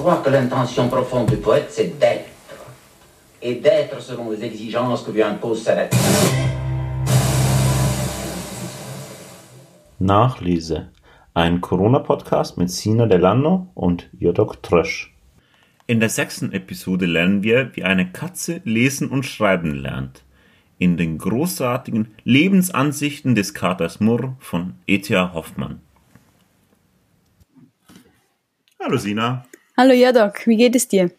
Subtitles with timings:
[0.00, 2.30] croire que l'intention profonde du poète, c'est d'être.
[3.42, 5.98] Et d'être selon les exigences que lui impose sa nature.
[9.98, 10.88] Nachlese.
[11.34, 15.14] Ein Corona-Podcast mit Sina Delano und Jodok Trösch.
[15.86, 20.24] In der sechsten Episode lernen wir, wie eine Katze lesen und schreiben lernt.
[20.78, 25.34] In den großartigen Lebensansichten des Katers Murr von E.T.A.
[25.34, 25.82] Hoffmann.
[28.80, 29.44] Hallo Sina.
[29.80, 31.10] Hallo Jodok, wie geht es dir?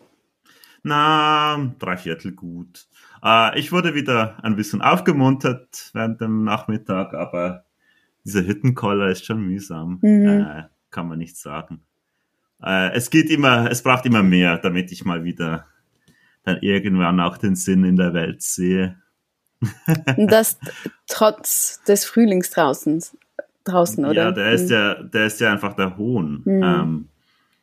[0.83, 2.85] Na, drei Viertel gut.
[3.23, 7.66] Äh, ich wurde wieder ein bisschen aufgemuntert während dem Nachmittag, aber
[8.23, 9.97] dieser Hüttenkoller ist schon mühsam.
[10.03, 10.27] Mhm.
[10.27, 11.81] Äh, kann man nicht sagen.
[12.61, 15.66] Äh, es geht immer, es braucht immer mehr, damit ich mal wieder
[16.43, 18.95] dann irgendwann auch den Sinn in der Welt sehe.
[20.17, 20.59] das
[21.07, 23.02] trotz des Frühlings draußen,
[23.63, 24.25] draußen, oder?
[24.25, 24.75] Ja, der ist mhm.
[24.75, 26.43] ja, der ist ja einfach der Hohn.
[26.45, 26.63] Mhm.
[26.63, 27.07] Ähm,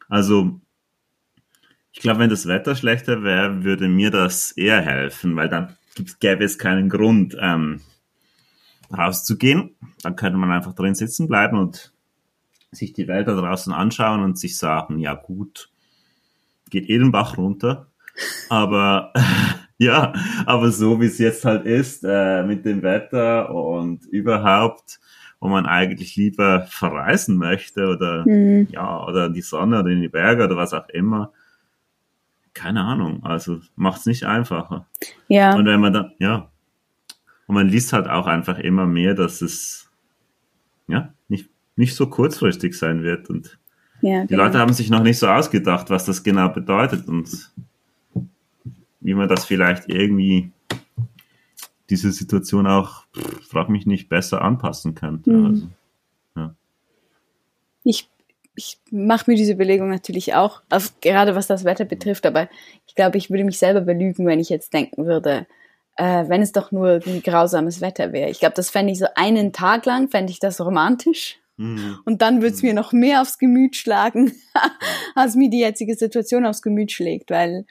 [0.08, 0.60] also,
[1.92, 5.76] ich glaube, wenn das Wetter schlechter wäre, würde mir das eher helfen, weil dann
[6.20, 7.80] gäbe es keinen Grund, ähm,
[8.96, 9.74] rauszugehen.
[10.02, 11.92] Dann könnte man einfach drin sitzen bleiben und
[12.70, 15.70] sich die Welt da draußen anschauen und sich sagen, ja gut,
[16.70, 17.86] geht eh den Bach runter.
[18.48, 19.12] Aber
[19.78, 20.12] ja,
[20.44, 24.98] aber so wie es jetzt halt ist, äh, mit dem Wetter und überhaupt,
[25.38, 28.66] wo man eigentlich lieber verreisen möchte oder mhm.
[28.72, 31.32] ja, oder in die Sonne oder in die Berge oder was auch immer.
[32.58, 34.88] Keine Ahnung, also macht es nicht einfacher.
[35.28, 35.54] Ja.
[35.54, 36.50] Und wenn man dann, ja,
[37.46, 39.88] und man liest halt auch einfach immer mehr, dass es
[40.88, 43.30] ja nicht, nicht so kurzfristig sein wird.
[43.30, 43.60] Und
[44.00, 44.42] ja, die genau.
[44.42, 47.52] Leute haben sich noch nicht so ausgedacht, was das genau bedeutet und
[48.98, 50.50] wie man das vielleicht irgendwie
[51.90, 53.04] diese Situation auch,
[53.48, 55.30] frag mich nicht, besser anpassen könnte.
[55.30, 55.46] Mhm.
[55.46, 55.68] Also,
[56.34, 56.54] ja.
[57.84, 58.10] Ich,
[58.58, 62.48] ich mache mir diese Überlegung natürlich auch, auf, gerade was das Wetter betrifft, aber
[62.88, 65.46] ich glaube, ich würde mich selber belügen, wenn ich jetzt denken würde,
[65.96, 68.30] äh, wenn es doch nur wie grausames Wetter wäre.
[68.30, 71.38] Ich glaube, das fände ich so einen Tag lang, fände ich das romantisch.
[71.56, 71.98] Mhm.
[72.04, 74.32] Und dann würde es mir noch mehr aufs Gemüt schlagen,
[75.14, 77.64] als mir die jetzige Situation aufs Gemüt schlägt, weil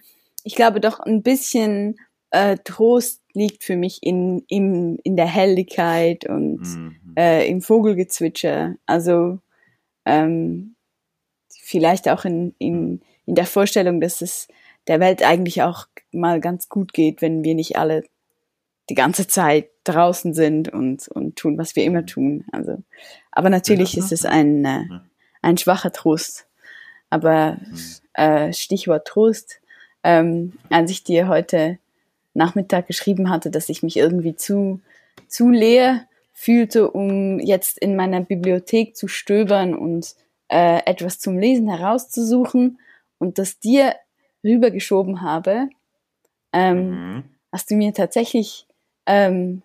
[0.43, 1.97] ich glaube doch ein bisschen
[2.31, 6.95] äh, Trost liegt für mich in, in, in der Helligkeit und mhm.
[7.17, 8.75] äh, im Vogelgezwitscher.
[8.85, 9.39] Also
[10.05, 10.76] ähm,
[11.67, 14.47] vielleicht auch in, in, in der Vorstellung, dass es
[14.87, 18.05] der Welt eigentlich auch mal ganz gut geht, wenn wir nicht alle
[18.89, 22.45] die ganze Zeit draußen sind und, und tun, was wir immer tun.
[22.53, 22.77] Also,
[23.31, 24.85] aber natürlich ja, ist es ein, äh,
[25.41, 26.47] ein schwacher Trost.
[27.09, 27.79] Aber mhm.
[28.13, 29.59] äh, Stichwort Trost,
[30.05, 31.79] ähm, als ich dir heute
[32.33, 34.79] Nachmittag geschrieben hatte, dass ich mich irgendwie zu,
[35.27, 40.15] zu leer fühlte, um jetzt in meiner Bibliothek zu stöbern und
[40.49, 42.79] äh, etwas zum Lesen herauszusuchen
[43.17, 43.95] und das dir
[44.43, 45.69] rübergeschoben habe,
[46.53, 47.23] ähm, mhm.
[47.51, 48.67] hast du mir tatsächlich
[49.05, 49.63] ähm,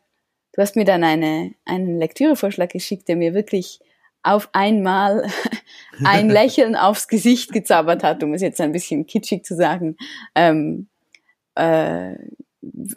[0.53, 3.81] du hast mir dann eine, einen Lektürevorschlag geschickt, der mir wirklich
[4.23, 5.27] auf einmal
[6.05, 9.97] ein Lächeln aufs Gesicht gezaubert hat, um es jetzt ein bisschen kitschig zu sagen.
[10.35, 10.89] Ähm,
[11.55, 12.15] äh,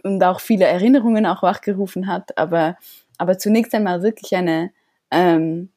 [0.04, 2.78] und auch viele Erinnerungen auch wachgerufen hat, aber,
[3.18, 4.72] aber zunächst einmal wirklich eine,
[5.10, 5.70] ähm,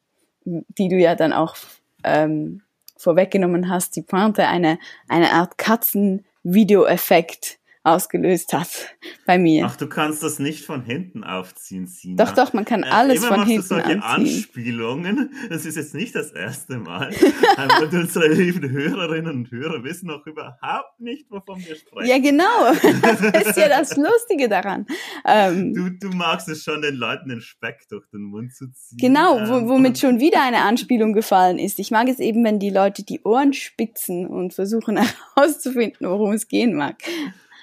[0.45, 1.55] die du ja dann auch
[2.03, 2.61] ähm,
[2.97, 9.65] vorweggenommen hast, die Pointe, eine, eine Art Katzenvideoeffekt ausgelöst hat bei mir.
[9.65, 12.23] Ach, du kannst das nicht von hinten aufziehen, Sina.
[12.23, 14.03] Doch, doch, man kann äh, alles von hinten du solche.
[14.03, 15.33] Anspielungen.
[15.49, 17.09] Das ist jetzt nicht das erste Mal.
[17.81, 22.09] und unsere lieben Hörerinnen und Hörer wissen noch überhaupt nicht, wovon wir sprechen.
[22.09, 22.43] Ja, genau.
[23.01, 24.85] Das ist ja das Lustige daran.
[25.25, 28.97] Ähm, du, du magst es schon, den Leuten den Speck durch den Mund zu ziehen.
[28.99, 31.79] Genau, ähm, womit schon wieder eine Anspielung gefallen ist.
[31.79, 34.97] Ich mag es eben, wenn die Leute die Ohren spitzen und versuchen
[35.35, 36.97] herauszufinden, worum es gehen mag.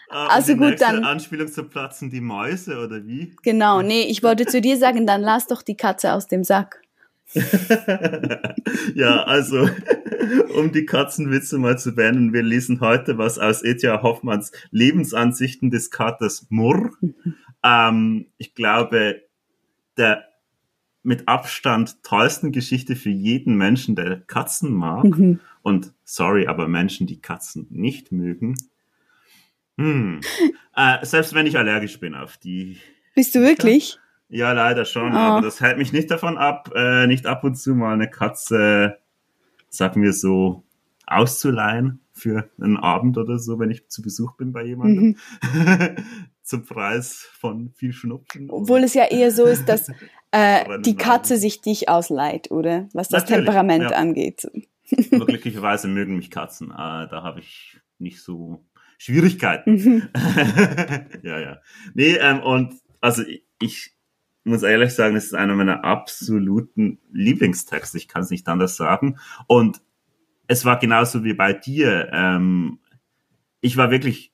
[0.08, 1.04] Ah, also gut, dann.
[1.04, 3.34] Anspielung zu platzen die Mäuse oder wie?
[3.42, 6.82] Genau, nee, ich wollte zu dir sagen, dann lass doch die Katze aus dem Sack.
[8.94, 9.68] ja, also,
[10.56, 15.90] um die Katzenwitze mal zu beenden, wir lesen heute was aus Etja Hoffmanns Lebensansichten des
[15.90, 16.92] Katers Murr.
[17.64, 19.22] ähm, ich glaube,
[19.96, 20.24] der
[21.02, 25.04] mit Abstand tollsten Geschichte für jeden Menschen, der Katzen mag.
[25.04, 25.40] Mhm.
[25.62, 28.56] Und sorry, aber Menschen, die Katzen nicht mögen,
[29.78, 30.20] hm.
[30.74, 32.78] Äh, selbst wenn ich allergisch bin auf die.
[33.14, 33.98] Bist du wirklich?
[34.28, 35.12] Ja, leider schon.
[35.12, 35.16] Oh.
[35.16, 38.98] Aber das hält mich nicht davon ab, äh, nicht ab und zu mal eine Katze,
[39.68, 40.64] sagen wir so,
[41.06, 45.16] auszuleihen für einen Abend oder so, wenn ich zu Besuch bin bei jemandem.
[45.42, 45.96] Mhm.
[46.42, 48.50] Zum Preis von viel Schnupfen.
[48.50, 49.88] Obwohl es ja eher so ist, dass
[50.30, 52.88] äh, die Katze sich dich ausleiht, oder?
[52.92, 53.96] Was das Natürlich, Temperament ja.
[53.96, 54.46] angeht.
[55.12, 56.70] Aber glücklicherweise mögen mich Katzen.
[56.70, 58.64] Äh, da habe ich nicht so
[58.98, 59.72] Schwierigkeiten.
[59.72, 60.08] Mhm.
[61.22, 61.58] ja, ja.
[61.94, 63.22] Nee, ähm, und also
[63.58, 63.96] ich,
[64.46, 67.98] muss ehrlich sagen, es ist einer meiner absoluten Lieblingstexte.
[67.98, 69.18] Ich kann es nicht anders sagen.
[69.48, 69.80] Und
[70.46, 72.08] es war genauso wie bei dir.
[72.12, 72.78] Ähm,
[73.60, 74.32] ich war wirklich,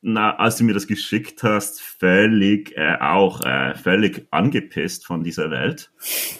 [0.00, 5.52] na, als du mir das geschickt hast, völlig äh, auch äh, völlig angepisst von dieser
[5.52, 5.92] Welt.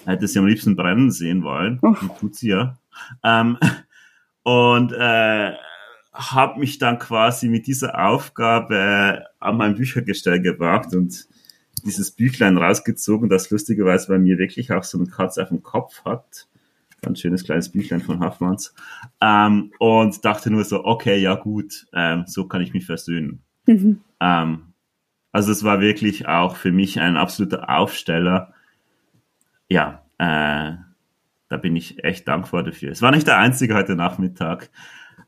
[0.05, 1.79] Hätte sie am liebsten brennen sehen wollen.
[1.83, 1.95] Oh.
[2.19, 2.79] Tut sie ja.
[3.23, 3.59] Ähm,
[4.43, 5.53] und äh,
[6.13, 11.27] habe mich dann quasi mit dieser Aufgabe an mein Büchergestell gewagt und
[11.85, 16.05] dieses Büchlein rausgezogen, das lustigerweise bei mir wirklich auch so eine Katze auf dem Kopf
[16.05, 16.47] hat.
[17.01, 18.75] Ganz schönes kleines Büchlein von Hoffmanns.
[19.21, 23.43] Ähm, und dachte nur so, okay, ja gut, ähm, so kann ich mich versöhnen.
[23.67, 24.01] Mhm.
[24.21, 24.73] Ähm,
[25.33, 28.53] also es war wirklich auch für mich ein absoluter Aufsteller.
[29.69, 30.77] Ja, äh,
[31.49, 32.93] da bin ich echt dankbar dafür.
[32.93, 34.71] Es war nicht der einzige heute Nachmittag,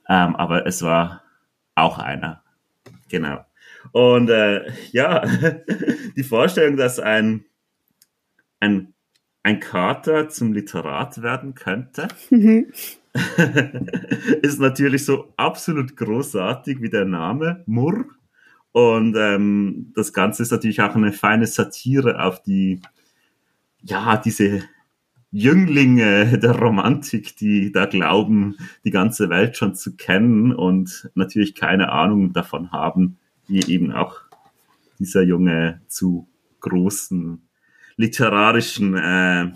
[0.08, 1.22] ähm, aber es war
[1.74, 2.42] auch einer.
[3.08, 3.44] Genau.
[3.92, 5.24] Und äh, ja,
[6.16, 7.44] die Vorstellung, dass ein,
[8.60, 8.94] ein,
[9.42, 12.72] ein Kater zum Literat werden könnte, Mhm.
[14.42, 18.06] ist natürlich so absolut großartig wie der Name Murr.
[18.72, 22.80] Und ähm, das Ganze ist natürlich auch eine feine Satire auf die,
[23.82, 24.64] ja, diese
[25.34, 31.90] Jünglinge der Romantik, die da glauben, die ganze Welt schon zu kennen und natürlich keine
[31.90, 34.20] Ahnung davon haben, wie eben auch
[35.00, 36.28] dieser Junge zu
[36.60, 37.42] großen
[37.96, 39.50] literarischen äh,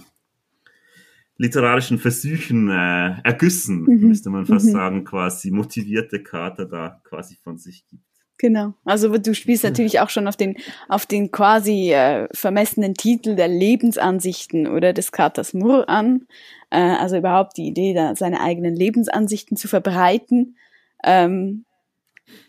[1.37, 4.09] literarischen Versuchen äh, ergüssen, Mhm.
[4.09, 4.73] müsste man fast Mhm.
[4.73, 8.03] sagen, quasi motivierte Kater da quasi von sich gibt.
[8.39, 8.73] Genau.
[8.85, 10.57] Also du spielst natürlich auch schon auf den,
[10.89, 16.27] auf den quasi äh, vermessenen Titel der Lebensansichten oder des Katers Murr an.
[16.71, 20.57] Äh, also überhaupt die Idee, da seine eigenen Lebensansichten zu verbreiten,
[21.03, 21.65] ähm,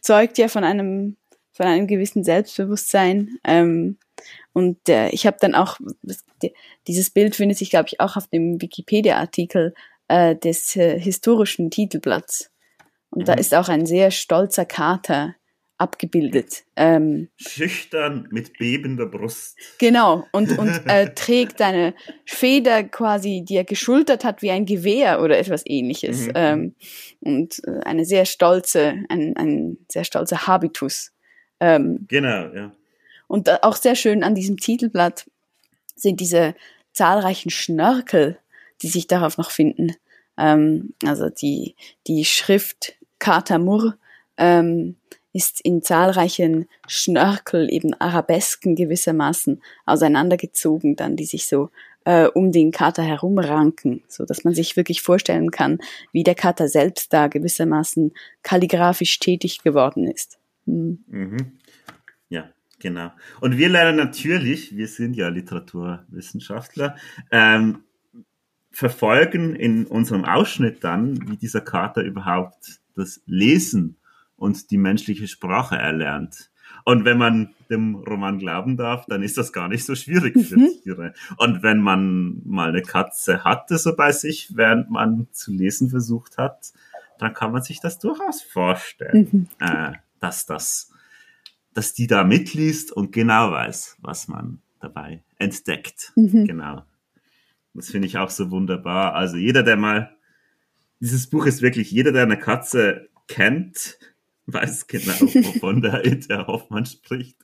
[0.01, 1.18] zeugt ja von einem,
[1.51, 3.39] von einem gewissen Selbstbewusstsein.
[3.44, 3.97] Ähm,
[4.53, 5.80] und äh, ich habe dann auch,
[6.88, 9.74] dieses Bild findet sich, glaube ich, auch auf dem Wikipedia-Artikel
[10.07, 12.51] äh, des äh, historischen Titelblatts.
[13.09, 13.39] Und da Mhm.
[13.39, 15.33] ist auch ein sehr stolzer Kater
[15.79, 16.65] abgebildet.
[16.75, 19.57] Ähm, Schüchtern mit bebender Brust.
[19.79, 21.95] genau, und, und äh, trägt eine
[22.25, 26.27] Feder quasi, die er geschultert hat wie ein Gewehr oder etwas ähnliches.
[26.27, 26.31] Mhm.
[26.35, 26.75] Ähm,
[27.21, 31.13] und äh, eine sehr stolze, ein, ein sehr stolzer Habitus.
[31.59, 32.71] Ähm, Genau, ja.
[33.27, 35.29] und auch sehr schön an diesem Titelblatt
[35.95, 36.55] sind diese
[36.93, 38.37] zahlreichen Schnörkel,
[38.81, 39.95] die sich darauf noch finden.
[40.37, 41.75] Ähm, also die,
[42.07, 43.97] die Schrift Katamur
[44.37, 44.95] ähm,
[45.33, 51.69] ist in zahlreichen Schnörkel, eben Arabesken gewissermaßen auseinandergezogen, dann die sich so
[52.05, 55.79] äh, um den Kater herumranken, so dass man sich wirklich vorstellen kann,
[56.11, 60.39] wie der Kater selbst da gewissermaßen kalligraphisch tätig geworden ist.
[60.65, 61.03] Hm.
[61.07, 61.59] Mhm.
[62.29, 62.49] Ja,
[62.79, 63.11] genau.
[63.41, 66.95] Und wir lernen natürlich, wir sind ja Literaturwissenschaftler,
[67.31, 67.83] ähm,
[68.71, 73.99] verfolgen in unserem Ausschnitt dann, wie dieser Kater überhaupt das Lesen
[74.39, 76.50] und die menschliche Sprache erlernt.
[76.86, 80.57] Und wenn man dem Roman glauben darf, dann ist das gar nicht so schwierig für
[80.57, 80.69] Mhm.
[80.81, 81.13] Tiere.
[81.38, 86.38] Und wenn man mal eine Katze hatte so bei sich, während man zu lesen versucht
[86.38, 86.71] hat,
[87.19, 89.48] dann kann man sich das durchaus vorstellen, Mhm.
[89.60, 90.91] äh, dass das,
[91.74, 96.13] dass die da mitliest und genau weiß, was man dabei entdeckt.
[96.15, 96.46] Mhm.
[96.46, 96.84] Genau.
[97.74, 99.13] Das finde ich auch so wunderbar.
[99.15, 100.15] Also jeder, der mal,
[101.00, 104.00] dieses Buch ist wirklich, jeder, der eine Katze kennt,
[104.53, 107.38] weiß genau, wovon der Herr Hoffmann spricht.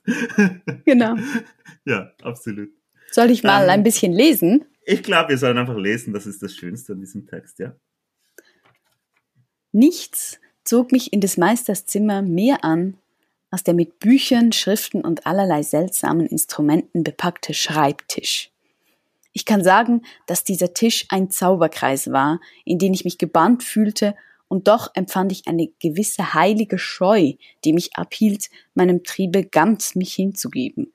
[0.84, 1.16] Genau.
[1.84, 2.70] ja, absolut.
[3.10, 4.64] Soll ich mal Ähm, ein bisschen lesen?
[4.84, 7.74] Ich glaube, wir sollen einfach lesen, das ist das Schönste an diesem Text, ja.
[9.72, 12.96] Nichts zog mich in des Meisters Zimmer mehr an,
[13.50, 18.50] als der mit Büchern, Schriften und allerlei seltsamen Instrumenten bepackte Schreibtisch.
[19.32, 24.14] Ich kann sagen, dass dieser Tisch ein Zauberkreis war, in den ich mich gebannt fühlte,
[24.48, 27.32] und doch empfand ich eine gewisse heilige Scheu,
[27.64, 30.92] die mich abhielt, meinem Triebe ganz mich hinzugeben.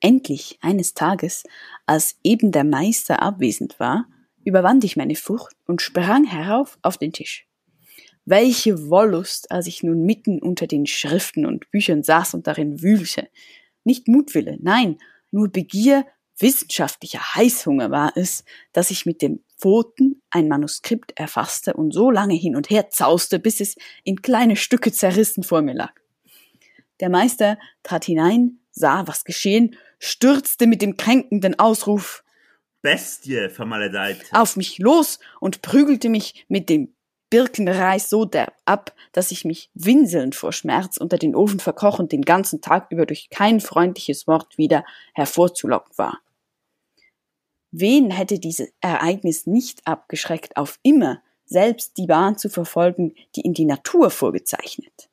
[0.00, 1.44] Endlich eines Tages,
[1.86, 4.06] als eben der Meister abwesend war,
[4.44, 7.46] überwand ich meine Furcht und sprang herauf auf den Tisch.
[8.24, 13.28] Welche Wollust, als ich nun mitten unter den Schriften und Büchern saß und darin wühlte.
[13.84, 14.98] Nicht Mutwille, nein,
[15.30, 16.06] nur Begier,
[16.38, 22.34] wissenschaftlicher Heißhunger war es, dass ich mit dem Pfoten ein Manuskript erfasste und so lange
[22.34, 25.92] hin und her zauste, bis es in kleine Stücke zerrissen vor mir lag.
[26.98, 32.24] Der Meister trat hinein, sah, was geschehen, stürzte mit dem kränkenden Ausruf
[32.80, 34.20] Bestie vermaledeit.
[34.32, 36.92] Auf mich los und prügelte mich mit dem
[37.30, 42.10] Birkenreis so derb ab, dass ich mich winselnd vor Schmerz unter den Ofen verkroch und
[42.10, 46.18] den ganzen Tag über durch kein freundliches Wort wieder hervorzulocken war.
[47.72, 53.54] Wen hätte dieses Ereignis nicht abgeschreckt, auf immer selbst die Bahn zu verfolgen, die ihm
[53.54, 55.08] die Natur vorgezeichnet?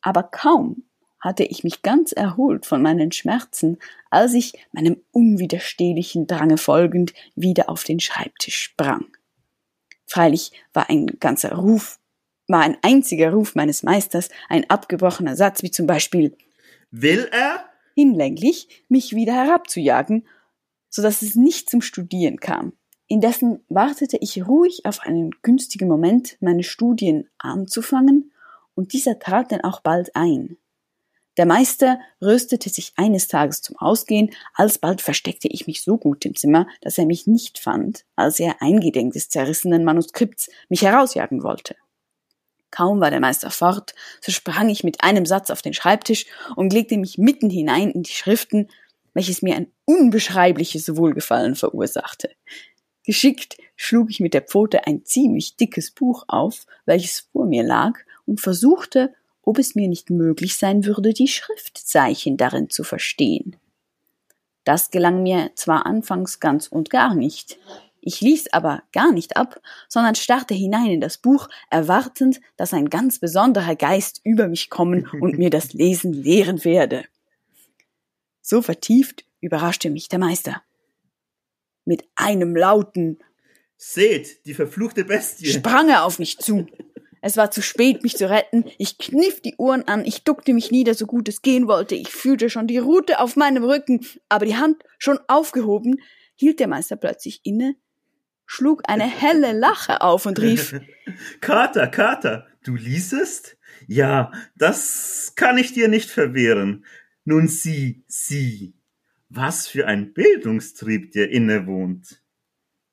[0.00, 0.84] Aber kaum
[1.20, 3.78] hatte ich mich ganz erholt von meinen Schmerzen,
[4.10, 9.06] als ich meinem unwiderstehlichen Drange folgend wieder auf den Schreibtisch sprang.
[10.06, 12.00] Freilich war ein ganzer Ruf,
[12.48, 16.34] war ein einziger Ruf meines Meisters ein abgebrochener Satz, wie zum Beispiel
[16.90, 17.64] Will er?
[17.94, 20.26] hinlänglich, mich wieder herabzujagen,
[20.92, 22.74] so dass es nicht zum Studieren kam.
[23.08, 28.32] Indessen wartete ich ruhig auf einen günstigen Moment, meine Studien anzufangen,
[28.74, 30.56] und dieser trat dann auch bald ein.
[31.38, 36.36] Der Meister rüstete sich eines Tages zum Ausgehen, alsbald versteckte ich mich so gut im
[36.36, 41.74] Zimmer, dass er mich nicht fand, als er eingedenk des zerrissenen Manuskripts mich herausjagen wollte.
[42.70, 46.72] Kaum war der Meister fort, so sprang ich mit einem Satz auf den Schreibtisch und
[46.72, 48.68] legte mich mitten hinein in die Schriften,
[49.14, 52.30] welches mir ein unbeschreibliches Wohlgefallen verursachte.
[53.04, 57.98] Geschickt schlug ich mit der Pfote ein ziemlich dickes Buch auf, welches vor mir lag,
[58.26, 63.56] und versuchte, ob es mir nicht möglich sein würde, die Schriftzeichen darin zu verstehen.
[64.64, 67.58] Das gelang mir zwar anfangs ganz und gar nicht.
[68.00, 72.88] Ich ließ aber gar nicht ab, sondern starrte hinein in das Buch, erwartend, dass ein
[72.88, 77.04] ganz besonderer Geist über mich kommen und mir das Lesen lehren werde.
[78.40, 80.62] So vertieft überraschte mich der Meister.
[81.84, 83.18] Mit einem lauten
[83.76, 85.48] Seht, die verfluchte Bestie.
[85.48, 86.66] sprang er auf mich zu.
[87.20, 88.64] Es war zu spät, mich zu retten.
[88.78, 91.96] Ich kniff die Uhren an, ich duckte mich nieder, so gut es gehen wollte.
[91.96, 96.00] Ich fühlte schon die Rute auf meinem Rücken, aber die Hand schon aufgehoben,
[96.36, 97.74] hielt der Meister plötzlich inne,
[98.46, 100.80] schlug eine helle Lache auf und rief
[101.40, 103.56] Kater, Kater, du liesest?
[103.88, 106.84] Ja, das kann ich dir nicht verwehren.
[107.24, 108.74] Nun sieh, sieh,
[109.34, 112.22] was für ein Bildungstrieb dir innewohnt.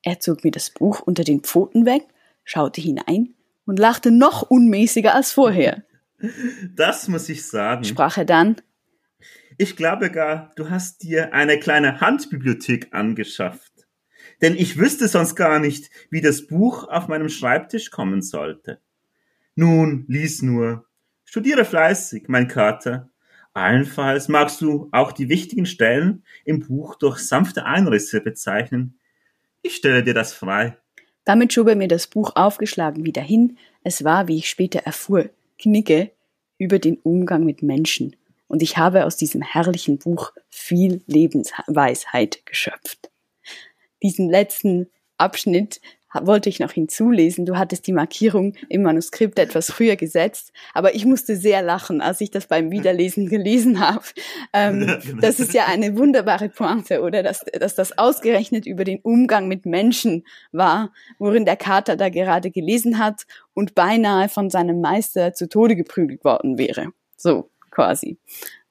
[0.04, 2.04] Er zog mir das Buch unter den Pfoten weg,
[2.44, 5.84] schaute hinein und lachte noch unmäßiger als vorher.
[6.76, 7.84] Das muss ich sagen.
[7.84, 8.58] Sprach er dann.
[9.58, 13.88] Ich glaube gar, du hast dir eine kleine Handbibliothek angeschafft.
[14.42, 18.80] Denn ich wüsste sonst gar nicht, wie das Buch auf meinem Schreibtisch kommen sollte.
[19.56, 20.86] Nun, lies nur.
[21.26, 23.10] Studiere fleißig, mein Kater.
[23.54, 29.00] Allenfalls magst du auch die wichtigen Stellen im Buch durch sanfte Einrisse bezeichnen.
[29.62, 30.78] Ich stelle dir das frei.
[31.26, 33.58] Damit schob er mir das Buch aufgeschlagen wieder hin.
[33.84, 36.12] Es war, wie ich später erfuhr, Knicke
[36.58, 38.16] über den Umgang mit Menschen.
[38.48, 43.12] Und ich habe aus diesem herrlichen Buch viel Lebensweisheit geschöpft.
[44.02, 45.82] Diesen letzten Abschnitt
[46.14, 47.46] wollte ich noch hinzulesen.
[47.46, 52.22] Du hattest die Markierung im Manuskript etwas früher gesetzt, aber ich musste sehr lachen, als
[52.22, 54.06] ich das beim Wiederlesen gelesen habe.
[54.54, 55.22] Ähm, genau.
[55.22, 57.24] Das ist ja eine wunderbare Pointe, oder?
[57.24, 62.52] Dass, dass das ausgerechnet über den Umgang mit Menschen war, worin der Kater da gerade
[62.52, 66.88] gelesen hat und beinahe von seinem Meister zu Tode geprügelt worden wäre.
[67.18, 68.18] So, quasi.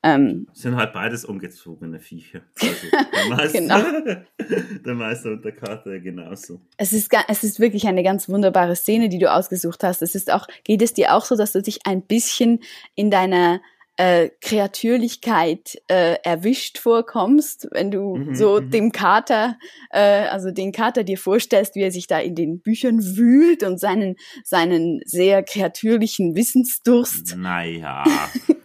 [0.03, 2.43] Ähm, sind halt beides ungezogene Viecher.
[2.61, 4.79] Also der, Meister, genau.
[4.87, 6.61] der Meister und der Kater genauso.
[6.77, 10.03] Es ist, es ist wirklich eine ganz wunderbare Szene, die du ausgesucht hast.
[10.03, 12.61] Es ist auch, geht es dir auch so, dass du dich ein bisschen
[12.95, 13.61] in deiner
[13.99, 18.71] äh, Kreatürlichkeit äh, erwischt vorkommst, wenn du mhm, so mhm.
[18.71, 19.59] dem Kater,
[19.91, 23.81] äh, also den Kater dir vorstellst, wie er sich da in den Büchern wühlt und
[23.81, 24.15] seinen,
[24.45, 27.37] seinen sehr kreatürlichen Wissensdurst.
[27.37, 28.05] Naja.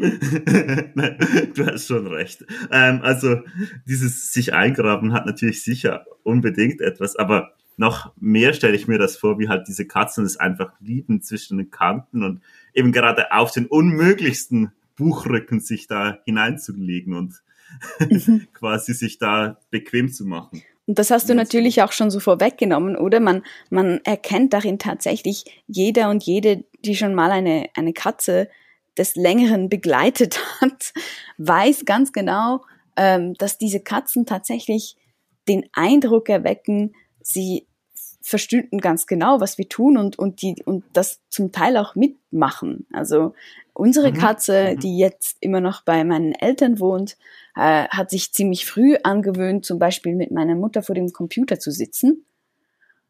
[1.54, 2.44] du hast schon recht.
[2.70, 3.40] Ähm, also
[3.86, 9.16] dieses sich eingraben hat natürlich sicher unbedingt etwas, aber noch mehr stelle ich mir das
[9.16, 12.40] vor, wie halt diese Katzen es einfach lieben zwischen den Kanten und
[12.74, 17.42] eben gerade auf den unmöglichsten Buchrücken sich da hineinzulegen und
[18.00, 18.46] mhm.
[18.54, 20.62] quasi sich da bequem zu machen.
[20.86, 23.18] Und das hast du natürlich auch schon so vorweggenommen, oder?
[23.18, 28.48] Man, man erkennt darin tatsächlich jeder und jede, die schon mal eine, eine Katze
[28.98, 30.92] des Längeren begleitet hat,
[31.38, 32.64] weiß ganz genau,
[32.96, 34.96] ähm, dass diese Katzen tatsächlich
[35.48, 37.66] den Eindruck erwecken, sie
[38.26, 42.84] verstünden ganz genau, was wir tun und, und, die, und das zum Teil auch mitmachen.
[42.92, 43.34] Also
[43.72, 44.16] unsere mhm.
[44.16, 44.80] Katze, mhm.
[44.80, 47.16] die jetzt immer noch bei meinen Eltern wohnt,
[47.54, 51.70] äh, hat sich ziemlich früh angewöhnt, zum Beispiel mit meiner Mutter vor dem Computer zu
[51.70, 52.26] sitzen.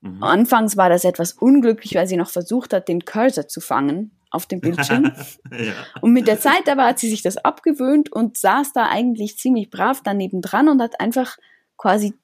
[0.02, 0.22] Mhm.
[0.22, 4.46] Anfangs war das etwas unglücklich, weil sie noch versucht hat, den Cursor zu fangen auf
[4.46, 5.12] dem Bildschirm.
[5.50, 5.72] ja.
[6.00, 9.70] Und mit der Zeit aber hat sie sich das abgewöhnt und saß da eigentlich ziemlich
[9.70, 11.38] brav daneben dran und hat einfach
[11.76, 12.14] quasi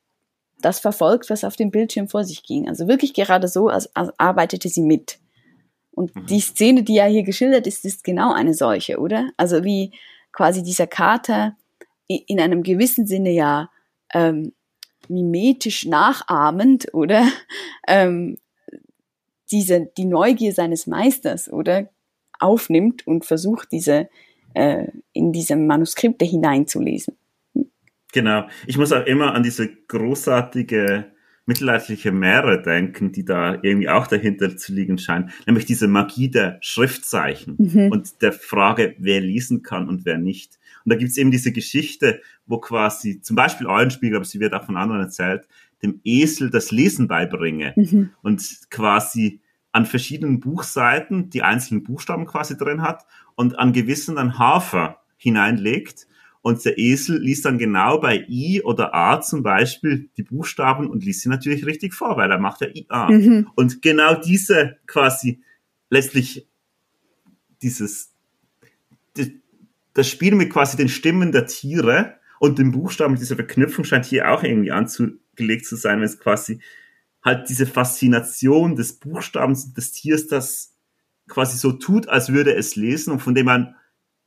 [0.61, 2.69] das verfolgt, was auf dem Bildschirm vor sich ging.
[2.69, 5.19] Also wirklich gerade so, als, als arbeitete sie mit.
[5.91, 6.27] Und mhm.
[6.27, 9.31] die Szene, die ja hier geschildert ist, ist genau eine solche, oder?
[9.37, 9.93] Also wie
[10.31, 11.57] quasi dieser Kater
[12.07, 13.71] in einem gewissen Sinne ja
[14.15, 14.53] ähm,
[15.09, 17.27] mimetisch nachahmend, oder?
[17.89, 18.39] Ähm,
[19.51, 21.91] diese, die Neugier seines Meisters, oder?
[22.43, 24.09] Aufnimmt und versucht, diese
[24.55, 27.17] äh, in diese Manuskripte hineinzulesen.
[28.13, 28.47] Genau.
[28.67, 31.13] Ich muss auch immer an diese großartige
[31.45, 36.59] mittelalterliche Meere denken, die da irgendwie auch dahinter zu liegen scheinen, nämlich diese Magie der
[36.61, 37.91] Schriftzeichen mhm.
[37.91, 40.59] und der Frage, wer lesen kann und wer nicht.
[40.85, 44.65] Und da gibt's eben diese Geschichte, wo quasi zum Beispiel Eulenspiegel, aber sie wird auch
[44.65, 45.49] von anderen erzählt,
[45.83, 48.11] dem Esel das Lesen beibringe mhm.
[48.23, 49.41] und quasi
[49.73, 56.07] an verschiedenen Buchseiten die einzelnen Buchstaben quasi drin hat und an gewissen dann Hafer hineinlegt
[56.43, 61.05] und der Esel liest dann genau bei I oder A zum Beispiel die Buchstaben und
[61.05, 63.11] liest sie natürlich richtig vor, weil er macht ja IA.
[63.11, 63.51] Mhm.
[63.55, 65.41] Und genau diese quasi
[65.89, 66.49] letztlich
[67.63, 68.13] dieses,
[69.95, 74.33] das Spiel mit quasi den Stimmen der Tiere und den Buchstaben, diese Verknüpfung scheint hier
[74.33, 76.61] auch irgendwie anzugelegt zu sein, wenn es quasi
[77.25, 80.75] halt diese Faszination des Buchstabens des Tiers, das
[81.29, 83.77] quasi so tut, als würde es lesen und von dem man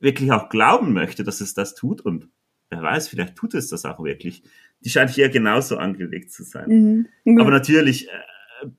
[0.00, 2.28] wirklich auch glauben möchte, dass es das tut und
[2.70, 4.42] wer weiß, vielleicht tut es das auch wirklich.
[4.80, 7.06] Die scheint hier genauso angelegt zu sein.
[7.24, 7.40] Mhm.
[7.40, 8.12] Aber natürlich, äh,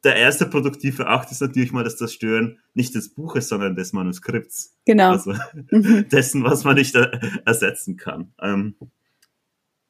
[0.04, 3.94] der erste produktive Akt ist natürlich mal dass das Stören nicht des Buches, sondern des
[3.94, 4.76] Manuskripts.
[4.86, 5.12] Genau.
[5.12, 5.34] Also
[5.72, 6.08] mhm.
[6.12, 8.34] dessen, was man nicht äh, ersetzen kann.
[8.42, 8.76] Ähm,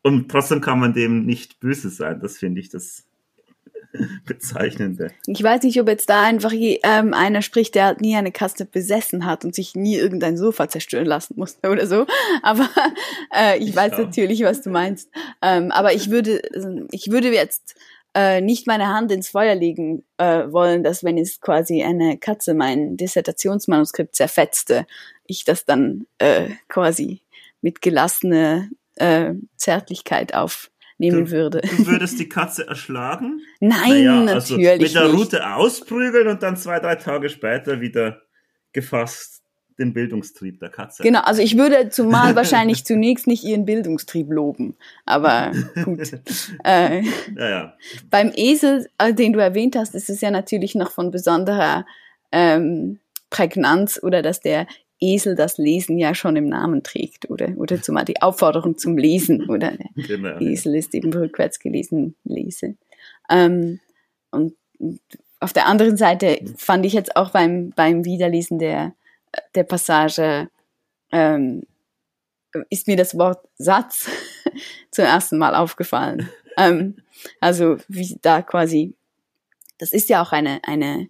[0.03, 2.19] und trotzdem kann man dem nicht böse sein.
[2.21, 3.05] Das finde ich das
[4.25, 5.11] bezeichnende.
[5.25, 8.31] Ich weiß nicht, ob jetzt da einfach je, ähm, einer spricht, der halt nie eine
[8.31, 12.05] Kaste besessen hat und sich nie irgendein Sofa zerstören lassen musste oder so.
[12.41, 12.69] Aber
[13.35, 13.99] äh, ich, ich weiß auch.
[13.99, 15.09] natürlich, was du meinst.
[15.41, 16.41] Ähm, aber ich würde,
[16.91, 17.75] ich würde jetzt
[18.13, 22.53] äh, nicht meine Hand ins Feuer legen äh, wollen, dass wenn es quasi eine Katze
[22.53, 24.87] mein Dissertationsmanuskript zerfetzte,
[25.27, 27.21] ich das dann äh, quasi
[27.61, 31.61] mit gelassener äh, Zärtlichkeit auf nehmen du, würde.
[31.61, 33.41] Du würdest die Katze erschlagen?
[33.59, 35.15] Nein, naja, also natürlich Mit der nicht.
[35.17, 38.21] Route ausprügeln und dann zwei, drei Tage später wieder
[38.73, 39.37] gefasst
[39.79, 41.03] den Bildungstrieb der Katze.
[41.03, 45.51] Genau, also ich würde zumal wahrscheinlich zunächst nicht ihren Bildungstrieb loben, aber
[45.83, 45.99] gut.
[46.63, 47.01] Äh,
[47.35, 47.73] ja, ja.
[48.09, 51.85] Beim Esel, äh, den du erwähnt hast, ist es ja natürlich noch von besonderer
[52.31, 54.67] ähm, Prägnanz oder dass der
[54.99, 57.49] Esel das Lesen ja schon im Namen trägt, oder?
[57.57, 59.73] Oder zumal die Aufforderung zum Lesen, oder?
[59.95, 60.39] Genau.
[60.39, 62.75] Esel ist eben rückwärts gelesen, lese.
[63.29, 63.79] Ähm,
[64.31, 64.55] und
[65.39, 68.93] auf der anderen Seite fand ich jetzt auch beim, beim Wiederlesen der,
[69.55, 70.49] der Passage,
[71.11, 71.63] ähm,
[72.69, 74.09] ist mir das Wort Satz
[74.91, 76.29] zum ersten Mal aufgefallen.
[76.57, 76.97] ähm,
[77.39, 78.95] also wie da quasi,
[79.77, 81.09] das ist ja auch eine, eine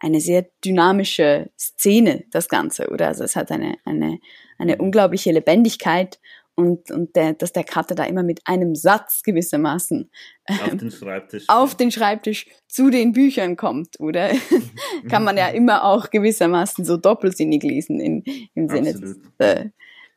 [0.00, 3.08] eine sehr dynamische Szene, das Ganze, oder?
[3.08, 4.18] Also es hat eine, eine,
[4.58, 6.20] eine unglaubliche Lebendigkeit
[6.58, 10.10] und, und der, dass der Kater da immer mit einem Satz gewissermaßen
[10.48, 14.30] auf den Schreibtisch, auf den Schreibtisch zu den Büchern kommt, oder?
[15.08, 19.66] Kann man ja immer auch gewissermaßen so doppelsinnig lesen in, im Sinne des, äh,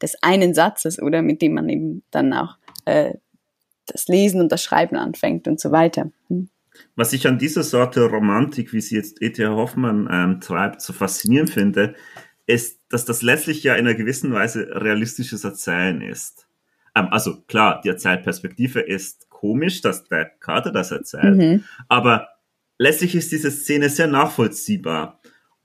[0.02, 1.22] des einen Satzes, oder?
[1.22, 3.14] Mit dem man eben dann auch äh,
[3.86, 6.12] das Lesen und das Schreiben anfängt und so weiter.
[6.28, 6.50] Hm.
[6.96, 9.46] Was ich an dieser Sorte Romantik, wie sie jetzt E.T.
[9.48, 11.96] Hoffmann ähm, treibt, so faszinierend finde,
[12.46, 16.48] ist, dass das letztlich ja in einer gewissen Weise realistisches Erzählen ist.
[16.96, 21.64] Ähm, also klar, die Erzählperspektive ist komisch, dass der Kater das erzählt, mhm.
[21.88, 22.30] aber
[22.78, 25.20] letztlich ist diese Szene sehr nachvollziehbar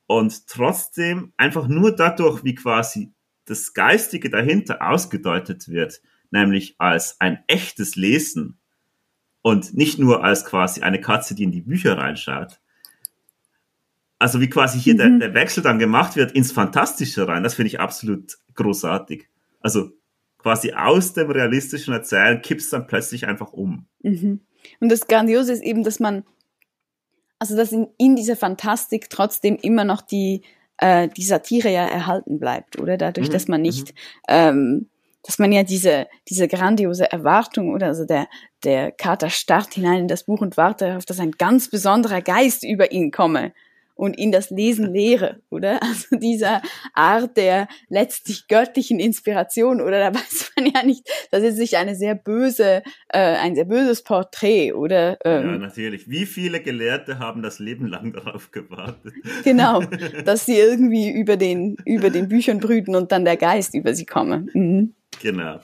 [0.07, 3.13] und trotzdem einfach nur dadurch, wie quasi
[3.45, 8.59] das Geistige dahinter ausgedeutet wird, nämlich als ein echtes Lesen,
[9.47, 12.59] und nicht nur als quasi eine Katze, die in die Bücher reinschaut.
[14.19, 15.21] Also wie quasi hier mhm.
[15.21, 19.29] der, der Wechsel dann gemacht wird ins Fantastische rein, das finde ich absolut großartig.
[19.61, 19.93] Also
[20.39, 23.87] quasi aus dem realistischen Erzählen kippst dann plötzlich einfach um.
[24.03, 24.41] Mhm.
[24.81, 26.25] Und das Grandiose ist eben, dass man,
[27.39, 30.43] also dass in, in dieser Fantastik trotzdem immer noch die,
[30.79, 32.97] äh, die Satire ja erhalten bleibt, oder?
[32.97, 33.33] Dadurch, mhm.
[33.33, 34.01] dass man nicht mhm.
[34.27, 34.91] ähm,
[35.27, 38.29] dass man ja diese, diese grandiose Erwartung oder also der,
[38.65, 42.65] der Kater starrt hinein in das Buch und wartet darauf, dass ein ganz besonderer Geist
[42.65, 43.53] über ihn komme
[43.97, 45.81] und ihn das Lesen lehre, oder?
[45.87, 46.63] Also dieser
[46.93, 51.97] Art der letztlich göttlichen Inspiration, oder da weiß man ja nicht, das ist sich eine
[51.97, 55.17] sehr böse, äh, ein sehr böses Porträt, oder?
[55.25, 56.09] Ähm, ja, natürlich.
[56.09, 59.15] Wie viele Gelehrte haben das Leben lang darauf gewartet?
[59.45, 59.81] Genau,
[60.25, 64.07] dass sie irgendwie über den, über den Büchern brüten und dann der Geist über sie
[64.07, 64.47] komme.
[64.53, 64.95] Mhm.
[65.21, 65.61] Genau.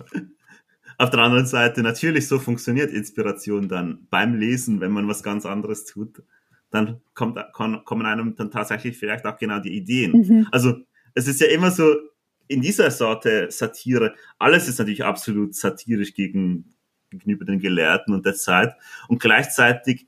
[0.98, 5.46] auf der anderen Seite natürlich so funktioniert Inspiration dann beim Lesen, wenn man was ganz
[5.46, 6.22] anderes tut,
[6.70, 10.12] dann kommt, kommen einem dann tatsächlich vielleicht auch genau die Ideen.
[10.12, 10.48] Mhm.
[10.50, 10.76] Also
[11.14, 11.94] es ist ja immer so,
[12.48, 16.74] in dieser Sorte Satire, alles ist natürlich absolut satirisch gegen,
[17.10, 18.74] gegenüber den Gelehrten und der Zeit.
[19.08, 20.06] Und gleichzeitig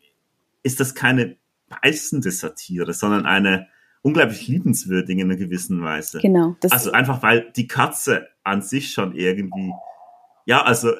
[0.62, 1.36] ist das keine
[1.68, 3.68] beißende Satire, sondern eine
[4.04, 6.20] unglaublich liebenswürdige in einer gewissen Weise.
[6.20, 6.56] Genau.
[6.70, 9.72] also einfach, weil die Katze an sich schon irgendwie,
[10.44, 10.96] ja, also äh,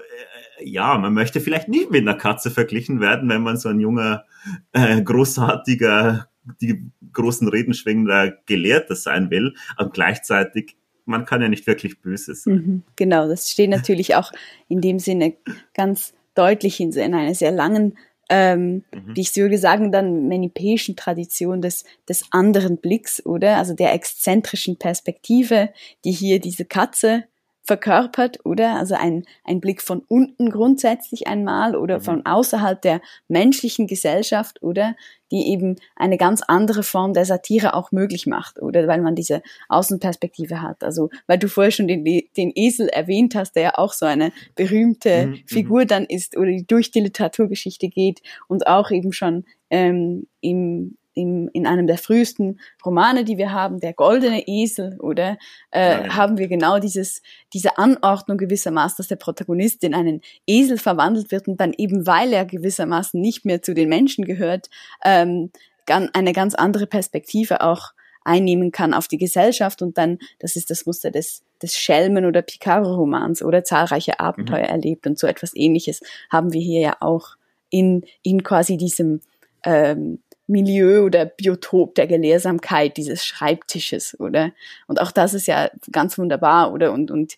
[0.63, 4.25] ja, man möchte vielleicht nicht mit einer Katze verglichen werden, wenn man so ein junger,
[4.73, 6.29] äh, großartiger,
[6.63, 12.35] die großen Reden schwingender Gelehrter sein will, aber gleichzeitig man kann ja nicht wirklich böse
[12.35, 12.55] sein.
[12.55, 14.33] Mhm, genau, das steht natürlich auch
[14.69, 15.35] in dem Sinne
[15.75, 19.17] ganz deutlich in einer sehr langen, ähm, mhm.
[19.17, 23.59] wie ich würde sagen, dann manipäischen Tradition des, des anderen Blicks, oder?
[23.59, 25.71] Also der exzentrischen Perspektive,
[26.05, 27.25] die hier diese Katze
[27.65, 28.77] verkörpert, oder?
[28.77, 32.03] Also ein, ein Blick von unten grundsätzlich einmal oder mhm.
[32.03, 34.95] von außerhalb der menschlichen Gesellschaft, oder?
[35.33, 38.87] Die eben eine ganz andere Form der Satire auch möglich macht, oder?
[38.87, 40.85] Weil man diese Außenperspektive hat.
[40.85, 44.31] Also, weil du vorher schon den, den Esel erwähnt hast, der ja auch so eine
[44.55, 45.33] berühmte mhm.
[45.33, 45.43] mhm.
[45.47, 50.97] Figur dann ist oder die durch die Literaturgeschichte geht und auch eben schon ähm, im
[51.15, 55.39] im, in einem der frühesten Romane, die wir haben, der goldene Esel, oder?
[55.71, 57.23] Äh, ja, haben wir genau dieses,
[57.53, 62.33] diese Anordnung gewissermaßen, dass der Protagonist in einen Esel verwandelt wird und dann eben, weil
[62.33, 64.69] er gewissermaßen nicht mehr zu den Menschen gehört,
[65.05, 65.51] ähm,
[65.87, 67.93] eine ganz andere Perspektive auch
[68.25, 72.43] einnehmen kann auf die Gesellschaft und dann, das ist das Muster des, des Schelmen- oder
[72.43, 73.65] Picaro-Romans oder?
[73.65, 74.71] Zahlreiche Abenteuer mhm.
[74.71, 76.01] erlebt und so etwas ähnliches
[76.31, 77.37] haben wir hier ja auch
[77.71, 79.21] in, in quasi diesem
[79.65, 84.53] ähm, Milieu oder Biotop der Gelehrsamkeit dieses Schreibtisches, oder?
[84.87, 86.93] Und auch das ist ja ganz wunderbar, oder?
[86.93, 87.37] Und, und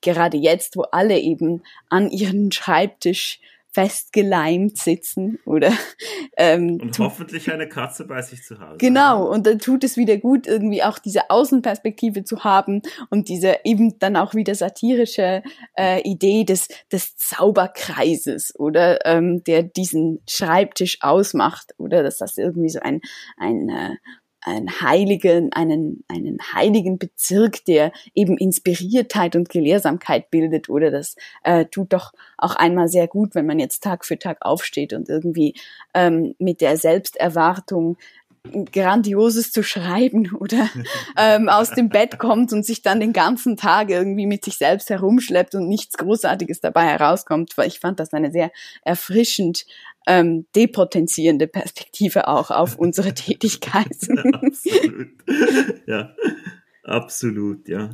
[0.00, 3.40] gerade jetzt, wo alle eben an ihren Schreibtisch
[3.72, 5.72] festgeleimt sitzen oder
[6.36, 8.78] ähm, und hoffentlich eine Katze bei sich zu Hause.
[8.78, 13.58] Genau und dann tut es wieder gut irgendwie auch diese Außenperspektive zu haben und diese
[13.64, 15.42] eben dann auch wieder satirische
[15.76, 22.70] äh, Idee des des Zauberkreises oder ähm, der diesen Schreibtisch ausmacht oder dass das irgendwie
[22.70, 23.00] so ein
[23.36, 23.96] ein äh,
[24.40, 31.66] einen heiligen, einen, einen heiligen Bezirk, der eben Inspiriertheit und Gelehrsamkeit bildet oder das äh,
[31.66, 35.54] tut doch auch einmal sehr gut, wenn man jetzt Tag für Tag aufsteht und irgendwie
[35.94, 37.96] ähm, mit der Selbsterwartung
[38.72, 40.68] Grandioses zu schreiben oder
[41.16, 44.90] ähm, aus dem Bett kommt und sich dann den ganzen Tag irgendwie mit sich selbst
[44.90, 47.56] herumschleppt und nichts Großartiges dabei herauskommt.
[47.56, 48.50] Weil ich fand das eine sehr
[48.82, 49.64] erfrischend
[50.06, 53.96] ähm, depotenzierende Perspektive auch auf unsere Tätigkeit.
[54.32, 55.08] absolut.
[55.86, 56.14] Ja,
[56.82, 57.90] absolut, ja.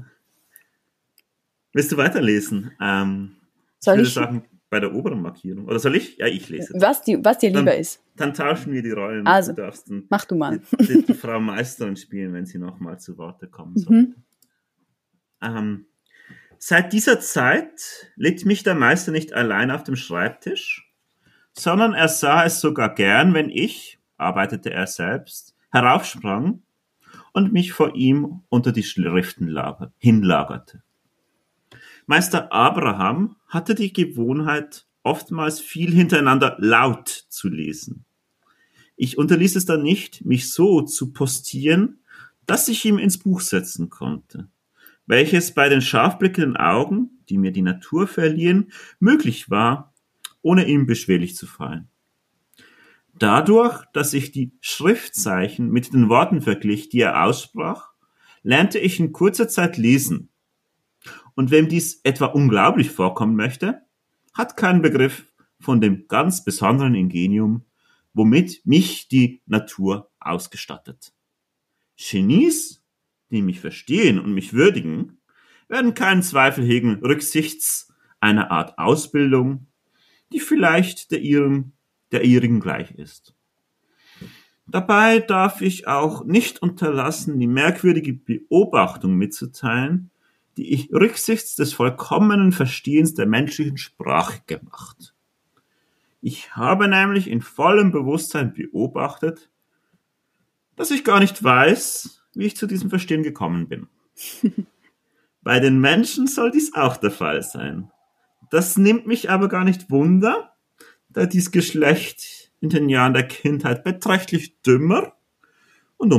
[1.73, 2.71] Willst du weiterlesen?
[2.81, 3.37] Ähm,
[3.81, 4.09] Soll ich?
[4.09, 4.15] Ich?
[4.15, 5.67] sagen, bei der oberen Markierung.
[5.67, 6.17] Oder soll ich?
[6.17, 6.75] Ja, ich lese.
[6.77, 8.03] Was, die, was dir lieber dann, ist.
[8.17, 9.25] Dann tauschen wir die Rollen.
[9.25, 10.61] Also, du darfst dann mach du mal.
[10.81, 13.95] Die, die, die Frau Meisterin spielen, wenn sie nochmal zu Worte kommen soll.
[13.95, 14.15] Mhm.
[15.41, 15.87] Ähm,
[16.59, 20.93] seit dieser Zeit litt mich der Meister nicht allein auf dem Schreibtisch,
[21.53, 26.63] sondern er sah es sogar gern, wenn ich, arbeitete er selbst, heraufsprang
[27.33, 29.57] und mich vor ihm unter die Schriften
[29.99, 30.83] hinlagerte.
[32.07, 38.05] Meister Abraham hatte die Gewohnheit, oftmals viel hintereinander laut zu lesen.
[38.97, 42.01] Ich unterließ es dann nicht, mich so zu postieren,
[42.47, 44.49] dass ich ihm ins Buch setzen konnte,
[45.07, 49.95] welches bei den scharfblickenden Augen, die mir die Natur verliehen, möglich war,
[50.43, 51.89] ohne ihm beschwerlich zu fallen.
[53.19, 57.93] Dadurch, dass ich die Schriftzeichen mit den Worten verglich, die er aussprach,
[58.43, 60.29] lernte ich in kurzer Zeit lesen
[61.35, 63.83] und wem dies etwa unglaublich vorkommen möchte,
[64.33, 65.27] hat keinen Begriff
[65.61, 67.65] von dem ganz besonderen Ingenium,
[68.13, 71.13] womit mich die Natur ausgestattet.
[71.97, 72.83] Genies,
[73.31, 75.19] die mich verstehen und mich würdigen,
[75.69, 79.67] werden keinen Zweifel hegen rücksichts einer Art Ausbildung,
[80.33, 81.73] die vielleicht der ihren,
[82.13, 83.35] der ihrigen gleich ist.
[84.67, 90.11] Dabei darf ich auch nicht unterlassen, die merkwürdige Beobachtung mitzuteilen,
[90.57, 95.15] die ich rücksichts des vollkommenen Verstehens der menschlichen Sprache gemacht.
[96.21, 99.51] Ich habe nämlich in vollem Bewusstsein beobachtet,
[100.77, 103.89] dass ich gar nicht weiß, wie ich zu diesem Verstehen gekommen bin.
[105.43, 107.91] Bei den Menschen soll dies auch der Fall sein.
[108.51, 110.55] Das nimmt mich aber gar nicht wunder,
[111.09, 115.15] da dies Geschlecht in den Jahren der Kindheit beträchtlich dümmer
[115.99, 116.13] und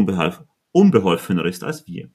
[0.72, 2.10] unbeholfener ist als wir.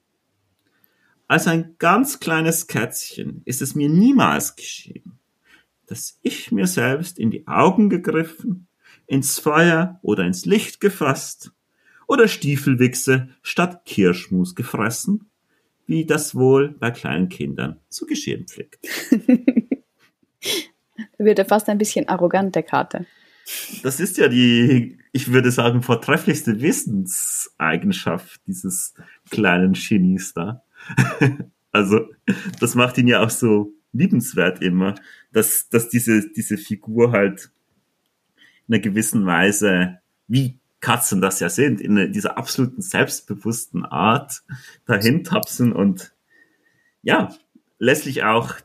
[1.31, 5.17] Als ein ganz kleines Kätzchen ist es mir niemals geschehen,
[5.87, 8.67] dass ich mir selbst in die Augen gegriffen,
[9.07, 11.53] ins Feuer oder ins Licht gefasst
[12.05, 15.29] oder Stiefelwichse statt Kirschmus gefressen,
[15.85, 18.85] wie das wohl bei kleinen Kindern zu geschehen pflegt.
[19.09, 19.25] da
[21.17, 23.05] wird er fast ein bisschen arrogant, der Kater.
[23.83, 28.95] Das ist ja die, ich würde sagen, vortrefflichste Wissenseigenschaft dieses
[29.29, 30.65] kleinen Genies da.
[31.71, 32.09] also,
[32.59, 34.95] das macht ihn ja auch so liebenswert immer,
[35.31, 37.51] dass, dass diese, diese Figur halt
[38.67, 44.43] in einer gewissen Weise, wie Katzen das ja sind, in dieser absoluten selbstbewussten Art
[44.85, 46.13] dahin tapsen und
[47.03, 47.35] ja,
[47.77, 48.55] letztlich auch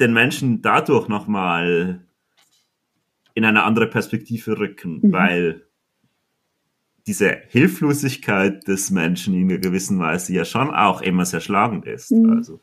[0.00, 2.00] den Menschen dadurch nochmal
[3.34, 5.12] in eine andere Perspektive rücken, mhm.
[5.12, 5.62] weil
[7.06, 12.10] diese Hilflosigkeit des Menschen in einer gewissen Weise ja schon auch immer sehr schlagend ist.
[12.10, 12.38] Mhm.
[12.38, 12.60] Also.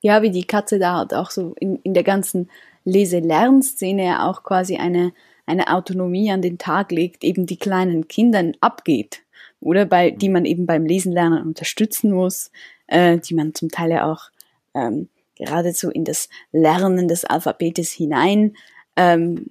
[0.00, 2.50] Ja, wie die Katze da hat auch so in, in der ganzen
[2.84, 5.12] Lese-Lern-Szene ja auch quasi eine,
[5.46, 9.22] eine Autonomie an den Tag legt, eben die kleinen Kindern abgeht,
[9.60, 12.50] oder bei, die man eben beim Lesen lernen unterstützen muss,
[12.88, 14.30] äh, die man zum Teil ja auch
[14.74, 18.56] ähm, geradezu in das Lernen des Alphabetes hinein
[18.96, 19.50] ähm,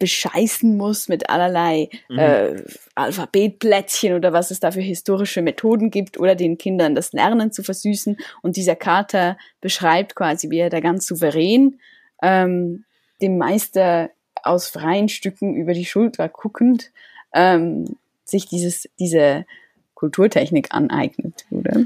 [0.00, 2.18] bescheißen muss mit allerlei mhm.
[2.18, 2.64] äh,
[2.96, 7.62] Alphabetplätzchen oder was es da für historische Methoden gibt oder den Kindern das Lernen zu
[7.62, 8.16] versüßen.
[8.42, 11.78] Und dieser Kater beschreibt quasi, wie er da ganz souverän
[12.22, 12.84] ähm,
[13.20, 14.10] dem Meister
[14.42, 16.90] aus freien Stücken über die Schulter guckend
[17.34, 19.44] ähm, sich dieses, diese
[19.94, 21.84] Kulturtechnik aneignet, oder?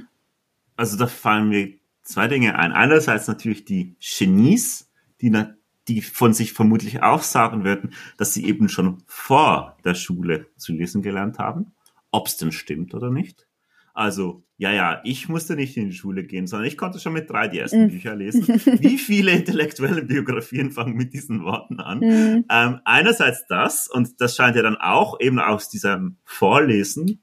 [0.76, 1.74] Also da fallen mir
[2.04, 2.70] zwei Dinge ein.
[2.70, 4.88] Einerseits natürlich die Genies,
[5.20, 5.56] die na
[5.88, 10.72] die von sich vermutlich auch sagen würden, dass sie eben schon vor der Schule zu
[10.72, 11.72] lesen gelernt haben.
[12.10, 13.46] Ob es denn stimmt oder nicht.
[13.92, 17.30] Also, ja, ja, ich musste nicht in die Schule gehen, sondern ich konnte schon mit
[17.30, 17.88] drei die ersten mm.
[17.90, 18.46] Bücher lesen.
[18.80, 22.00] Wie viele intellektuelle Biografien fangen mit diesen Worten an?
[22.00, 22.44] Mm.
[22.50, 27.20] Ähm, einerseits das, und das scheint ja dann auch eben aus diesem Vorlesen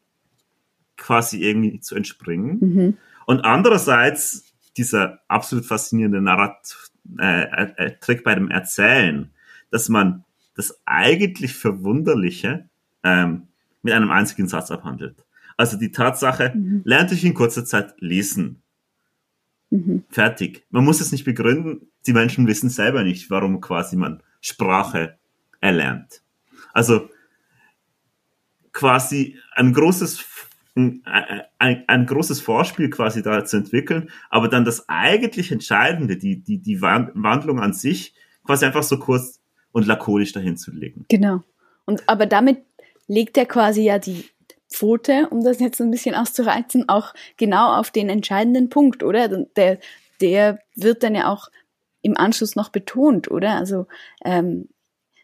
[0.95, 2.57] quasi irgendwie zu entspringen.
[2.59, 2.97] Mhm.
[3.25, 9.31] Und andererseits dieser absolut faszinierende Narrat äh, äh, äh, Trick bei dem Erzählen,
[9.69, 10.23] dass man
[10.55, 12.69] das eigentlich Verwunderliche
[13.03, 13.47] ähm,
[13.81, 15.25] mit einem einzigen Satz abhandelt.
[15.57, 16.81] Also die Tatsache, mhm.
[16.85, 18.61] lernt ich in kurzer Zeit lesen.
[19.69, 20.03] Mhm.
[20.09, 20.65] Fertig.
[20.69, 21.87] Man muss es nicht begründen.
[22.05, 25.17] Die Menschen wissen selber nicht, warum quasi man Sprache
[25.59, 26.23] erlernt.
[26.73, 27.09] Also
[28.73, 30.25] quasi ein großes
[30.75, 31.03] ein,
[31.59, 36.59] ein, ein großes Vorspiel quasi da zu entwickeln, aber dann das eigentlich Entscheidende, die, die,
[36.59, 38.13] die Wandlung an sich,
[38.45, 39.39] quasi einfach so kurz
[39.71, 41.05] und lakonisch dahin zu legen.
[41.09, 41.41] Genau.
[41.85, 42.59] Und aber damit
[43.07, 44.25] legt er quasi ja die
[44.69, 49.27] Pfote, um das jetzt ein bisschen auszureizen, auch genau auf den entscheidenden Punkt, oder?
[49.27, 49.79] Der,
[50.21, 51.49] der wird dann ja auch
[52.01, 53.55] im Anschluss noch betont, oder?
[53.55, 53.87] Also
[54.23, 54.69] ähm,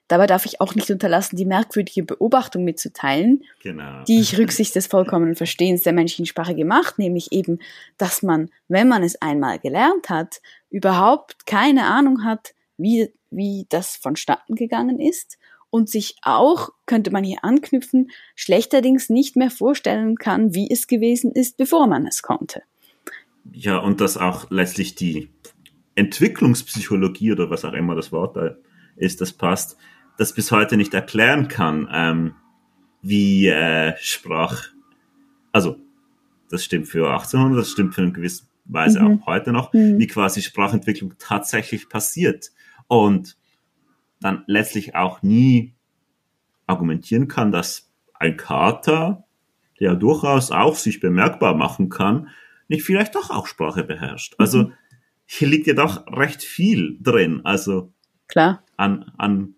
[0.08, 4.04] Dabei darf ich auch nicht unterlassen, die merkwürdige Beobachtung mitzuteilen, genau.
[4.06, 7.60] die ich rücksichts des vollkommenen Verstehens der menschlichen Sprache gemacht, nämlich eben,
[7.98, 13.98] dass man, wenn man es einmal gelernt hat, überhaupt keine Ahnung hat, wie, wie das
[13.98, 15.38] vonstatten gegangen ist
[15.70, 21.32] und sich auch, könnte man hier anknüpfen, schlechterdings nicht mehr vorstellen kann, wie es gewesen
[21.32, 22.62] ist, bevor man es konnte.
[23.52, 25.30] Ja, und dass auch letztlich die
[25.96, 28.56] Entwicklungspsychologie oder was auch immer das Wort da
[28.96, 29.78] ist, das passt,
[30.18, 32.36] das bis heute nicht erklären kann, ähm,
[33.02, 34.66] wie äh, Sprach,
[35.52, 35.78] also
[36.50, 39.22] das stimmt für 1800, das stimmt für eine gewisse Weise mhm.
[39.22, 40.00] auch heute noch, mhm.
[40.00, 42.52] wie quasi Sprachentwicklung tatsächlich passiert
[42.88, 43.38] und
[44.20, 45.74] dann letztlich auch nie
[46.66, 49.26] argumentieren kann, dass ein Kater,
[49.80, 52.30] der durchaus auch sich bemerkbar machen kann,
[52.68, 54.36] nicht vielleicht doch auch Sprache beherrscht.
[54.38, 54.74] Also mhm.
[55.26, 57.94] hier liegt ja doch recht viel drin, also
[58.28, 58.64] Klar.
[58.76, 59.57] an, an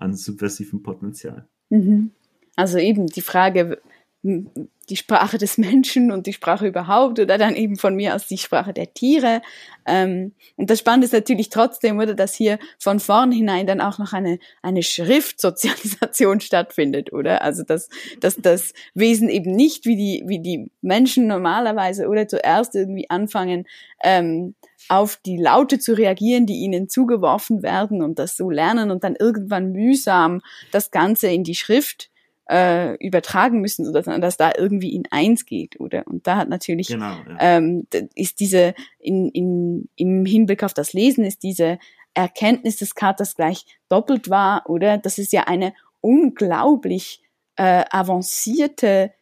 [0.00, 1.46] an subversivem Potenzial.
[1.68, 2.10] Mhm.
[2.56, 3.80] Also eben die Frage,
[4.22, 8.36] die Sprache des Menschen und die Sprache überhaupt oder dann eben von mir aus die
[8.36, 9.40] Sprache der Tiere.
[9.86, 14.12] Ähm, und das Spannende ist natürlich trotzdem, oder, dass hier von vornherein dann auch noch
[14.12, 17.42] eine, eine Schriftsozialisation stattfindet, oder?
[17.42, 17.88] Also, dass,
[18.20, 23.66] dass das Wesen eben nicht wie die, wie die Menschen normalerweise oder zuerst irgendwie anfangen,
[24.02, 24.54] ähm,
[24.90, 29.14] auf die Laute zu reagieren, die ihnen zugeworfen werden und das so lernen und dann
[29.16, 32.10] irgendwann mühsam das Ganze in die Schrift
[32.50, 36.04] äh, übertragen müssen, oder dass da irgendwie in eins geht, oder?
[36.08, 37.36] Und da hat natürlich genau, ja.
[37.38, 41.78] ähm, ist diese in, in, im Hinblick auf das Lesen ist diese
[42.14, 44.98] Erkenntnis des Katers gleich doppelt wahr, oder?
[44.98, 47.22] Das ist ja eine unglaublich
[47.54, 49.12] äh, avancierte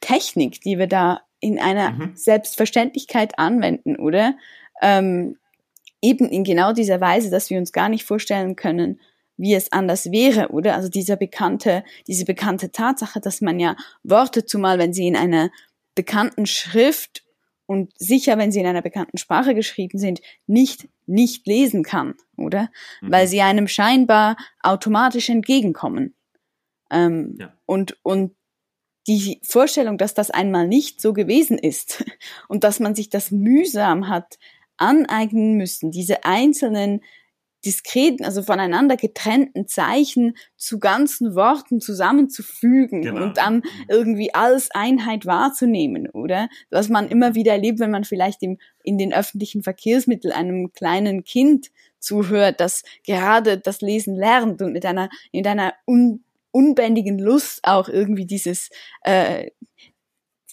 [0.00, 2.12] Technik, die wir da in einer mhm.
[2.14, 4.34] Selbstverständlichkeit anwenden, oder?
[4.80, 5.36] Ähm,
[6.02, 9.00] eben in genau dieser Weise, dass wir uns gar nicht vorstellen können,
[9.36, 10.74] wie es anders wäre, oder?
[10.74, 15.50] Also dieser bekannte, diese bekannte Tatsache, dass man ja Worte, zumal wenn sie in einer
[15.94, 17.24] bekannten Schrift
[17.66, 22.70] und sicher, wenn sie in einer bekannten Sprache geschrieben sind, nicht nicht lesen kann, oder?
[23.00, 23.12] Mhm.
[23.12, 26.14] Weil sie einem scheinbar automatisch entgegenkommen.
[26.90, 27.52] Ähm, ja.
[27.66, 28.34] Und und
[29.06, 32.04] die Vorstellung, dass das einmal nicht so gewesen ist
[32.48, 34.38] und dass man sich das mühsam hat
[34.80, 37.00] aneignen müssen, diese einzelnen
[37.64, 43.22] diskreten, also voneinander getrennten Zeichen zu ganzen Worten zusammenzufügen genau.
[43.22, 46.48] und dann irgendwie als Einheit wahrzunehmen, oder?
[46.70, 51.24] Was man immer wieder erlebt, wenn man vielleicht im, in den öffentlichen Verkehrsmitteln einem kleinen
[51.24, 57.60] Kind zuhört, das gerade das Lesen lernt und mit einer, mit einer un, unbändigen Lust
[57.62, 58.70] auch irgendwie dieses,
[59.02, 59.50] äh,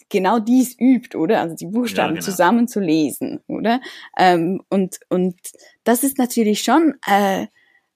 [0.10, 1.42] genau dies übt, oder?
[1.42, 2.32] Also die Buchstaben ja, genau.
[2.32, 3.82] zusammenzulesen, oder?
[4.18, 5.36] Ähm, und, und
[5.84, 7.48] das ist natürlich schon äh,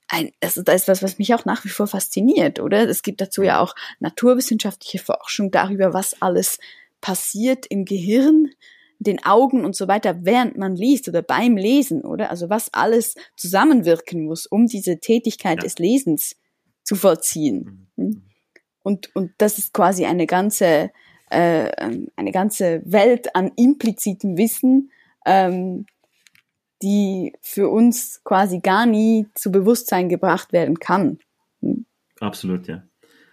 [0.08, 2.88] ein, also das ist was, was mich auch nach wie vor fasziniert, oder?
[2.89, 6.60] Es gibt dazu ja auch naturwissenschaftliche Forschung darüber, was alles
[7.00, 8.50] passiert im Gehirn,
[9.00, 12.30] den Augen und so weiter, während man liest oder beim Lesen, oder?
[12.30, 15.63] Also was alles zusammenwirken muss, um diese Tätigkeit ja.
[15.63, 16.36] des Lesens
[16.84, 17.88] zu vollziehen.
[17.95, 18.04] Mhm.
[18.04, 18.21] Hm?
[18.84, 20.91] Und, und das ist quasi eine ganze
[21.31, 21.71] äh,
[22.15, 24.91] eine ganze Welt an implizitem Wissen,
[25.25, 25.85] ähm,
[26.81, 31.19] die für uns quasi gar nie zu Bewusstsein gebracht werden kann.
[31.61, 31.85] Hm?
[32.19, 32.83] Absolut, ja.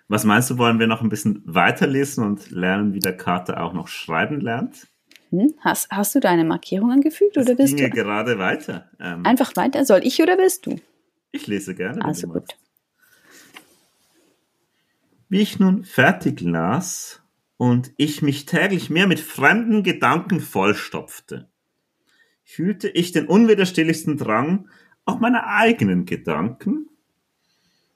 [0.06, 3.74] Was meinst du, wollen wir noch ein bisschen weiterlesen und lernen, wie der Kater auch
[3.74, 4.86] noch schreiben lernt?
[5.30, 5.52] Hm?
[5.60, 7.96] Hast, hast du deine Markierung angefügt das oder willst ginge du?
[7.96, 8.88] gerade weiter.
[8.98, 9.84] Ähm, Einfach weiter.
[9.84, 10.76] Soll ich oder willst du?
[11.32, 12.02] Ich lese gerne.
[12.04, 12.56] Also gut.
[15.28, 17.22] Wie ich nun fertig las,
[17.58, 21.48] und ich mich täglich mehr mit fremden Gedanken vollstopfte,
[22.44, 24.70] fühlte ich den unwiderstehlichsten Drang,
[25.04, 26.88] auch meine eigenen Gedanken,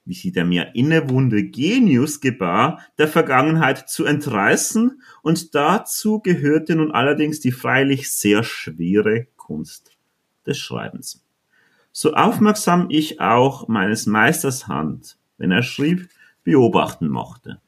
[0.05, 6.90] wie sie der mir innewohnende Genius gebar, der Vergangenheit zu entreißen, und dazu gehörte nun
[6.90, 9.96] allerdings die freilich sehr schwere Kunst
[10.44, 11.25] des Schreibens.
[11.92, 16.09] So aufmerksam ich auch meines Meisters Hand, wenn er schrieb,
[16.42, 17.61] beobachten mochte.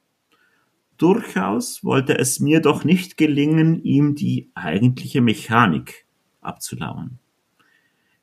[0.97, 6.07] Durchaus wollte es mir doch nicht gelingen, ihm die eigentliche Mechanik
[6.41, 7.19] abzulauern.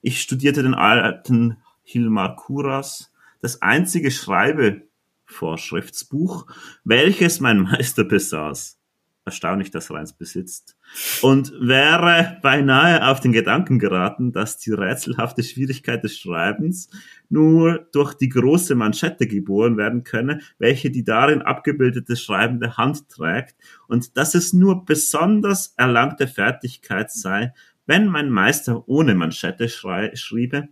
[0.00, 6.46] Ich studierte den alten Hilmar Kuras, das einzige Schreibevorschriftsbuch,
[6.84, 8.81] welches mein Meister besaß
[9.24, 10.76] erstaunlich, dass Reins besitzt,
[11.22, 16.90] und wäre beinahe auf den Gedanken geraten, dass die rätselhafte Schwierigkeit des Schreibens
[17.28, 23.56] nur durch die große Manschette geboren werden könne, welche die darin abgebildete schreibende Hand trägt,
[23.88, 27.52] und dass es nur besonders erlangte Fertigkeit sei,
[27.86, 30.68] wenn mein Meister ohne Manschette schriebe,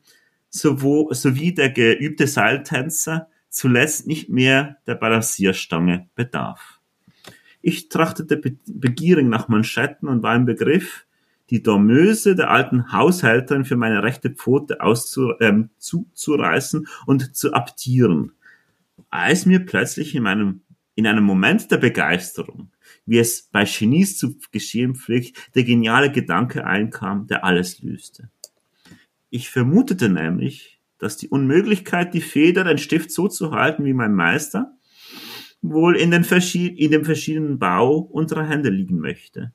[0.48, 6.79] sowo, sowie der geübte Seiltänzer zuletzt nicht mehr der Balancierstange bedarf.
[7.62, 11.06] Ich trachtete begierig nach Manschetten und war im Begriff,
[11.50, 18.32] die Dormöse der alten Haushälterin für meine rechte Pfote auszu, ähm, zuzureißen und zu abtieren,
[19.10, 20.62] als mir plötzlich in meinem
[21.00, 22.70] in einem Moment der Begeisterung,
[23.06, 28.28] wie es bei Genies zu geschehen pflegt, der geniale Gedanke einkam, der alles löste.
[29.30, 34.14] Ich vermutete nämlich, dass die Unmöglichkeit, die Feder, den Stift so zu halten wie mein
[34.14, 34.76] Meister,
[35.62, 39.52] wohl in, den in dem verschiedenen Bau unserer Hände liegen möchte.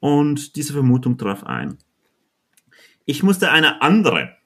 [0.00, 1.78] Und diese Vermutung traf ein.
[3.04, 4.36] Ich musste eine andere,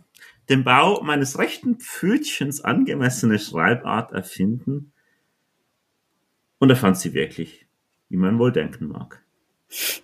[0.49, 4.93] dem Bau meines rechten Pfötchens angemessene Schreibart erfinden
[6.59, 7.67] und er fand sie wirklich,
[8.09, 9.23] wie man wohl denken mag.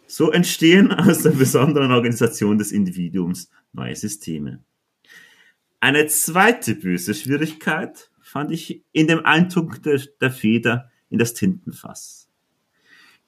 [0.06, 4.62] So entstehen aus der besonderen Organisation des Individuums neue Systeme.
[5.80, 12.30] Eine zweite böse Schwierigkeit fand ich in dem Eindruck der, der Feder in das Tintenfass.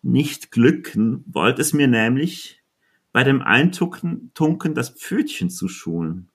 [0.01, 2.63] Nicht glücken wollte es mir nämlich,
[3.13, 6.31] bei dem Eintunken das Pfötchen zu schulen.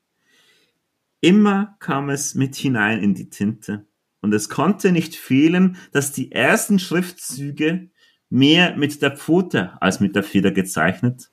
[1.20, 3.88] Immer kam es mit hinein in die Tinte,
[4.22, 7.90] und es konnte nicht fehlen, dass die ersten Schriftzüge
[8.30, 11.32] mehr mit der Pfote als mit der Feder gezeichnet,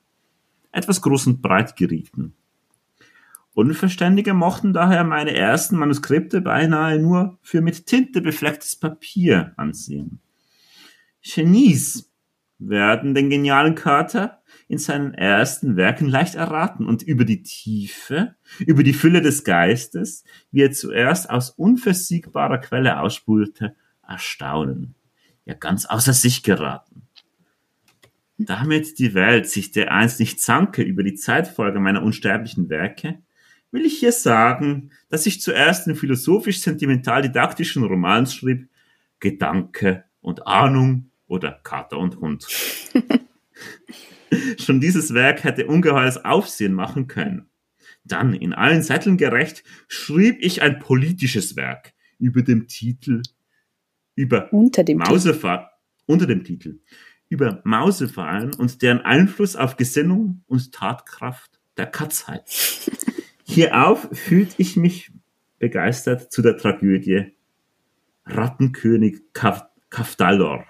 [0.71, 2.36] etwas groß und breit gerieten.
[3.57, 10.19] Unverständige mochten daher meine ersten Manuskripte beinahe nur für mit Tinte beflecktes Papier ansehen.
[11.23, 12.13] Genies
[12.59, 18.83] werden den genialen Kater in seinen ersten Werken leicht erraten und über die Tiefe, über
[18.83, 23.75] die Fülle des Geistes, wie er zuerst aus unversiegbarer Quelle ausspulte,
[24.07, 24.93] erstaunen,
[25.45, 27.07] ja ganz außer sich geraten.
[28.37, 33.23] Damit die Welt sich dereinst nicht zanke über die Zeitfolge meiner unsterblichen Werke,
[33.71, 38.69] will ich hier sagen, dass ich zuerst den philosophisch-sentimental-didaktischen Roman schrieb,
[39.19, 42.47] Gedanke und Ahnung oder Kater und Hund.
[44.59, 47.49] Schon dieses Werk hätte ungeheures Aufsehen machen können.
[48.03, 53.21] Dann, in allen Sätteln gerecht, schrieb ich ein politisches Werk über dem Titel
[54.15, 55.67] über unter dem Mausefallen,
[56.05, 56.79] unter dem Titel
[57.29, 62.43] über Mausefallen und deren Einfluss auf Gesinnung und Tatkraft der Katzheit.
[63.49, 65.11] Hierauf fühlt ich mich
[65.57, 67.33] begeistert zu der Tragödie
[68.25, 70.65] Rattenkönig Kaf Kafdalor.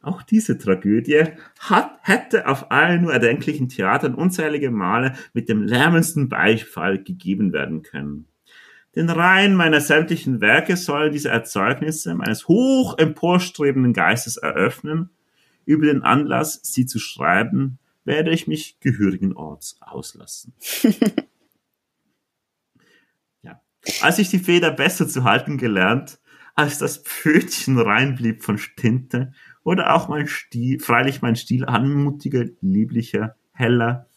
[0.00, 1.24] Auch diese Tragödie
[1.58, 7.82] hat, hätte auf allen nur erdenklichen Theatern unzählige Male mit dem lärmendsten Beifall gegeben werden
[7.82, 8.26] können.
[8.94, 15.10] Den Reihen meiner sämtlichen Werke sollen diese Erzeugnisse meines hoch emporstrebenden Geistes eröffnen.
[15.66, 20.54] Über den Anlass, sie zu schreiben, werde ich mich gehörigen Orts auslassen.
[23.42, 23.60] ja.
[24.00, 26.20] Als ich die Feder besser zu halten gelernt,
[26.54, 29.32] als das Pfötchen reinblieb von Tinte,
[29.64, 34.08] oder auch mein Stil, freilich mein Stil anmutiger, lieblicher, heller,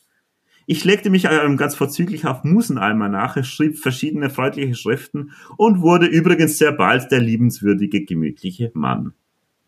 [0.69, 6.57] ich legte mich ähm, ganz vorzüglich auf Musenalmanache, schrieb verschiedene freundliche Schriften und wurde übrigens
[6.57, 9.13] sehr bald der liebenswürdige, gemütliche Mann,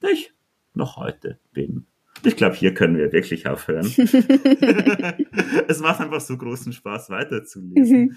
[0.02, 0.34] der ich
[0.74, 1.86] noch heute bin.
[2.24, 3.86] Ich glaube, hier können wir wirklich aufhören.
[5.68, 8.00] es macht einfach so großen Spaß, weiterzulesen.
[8.00, 8.16] Mhm.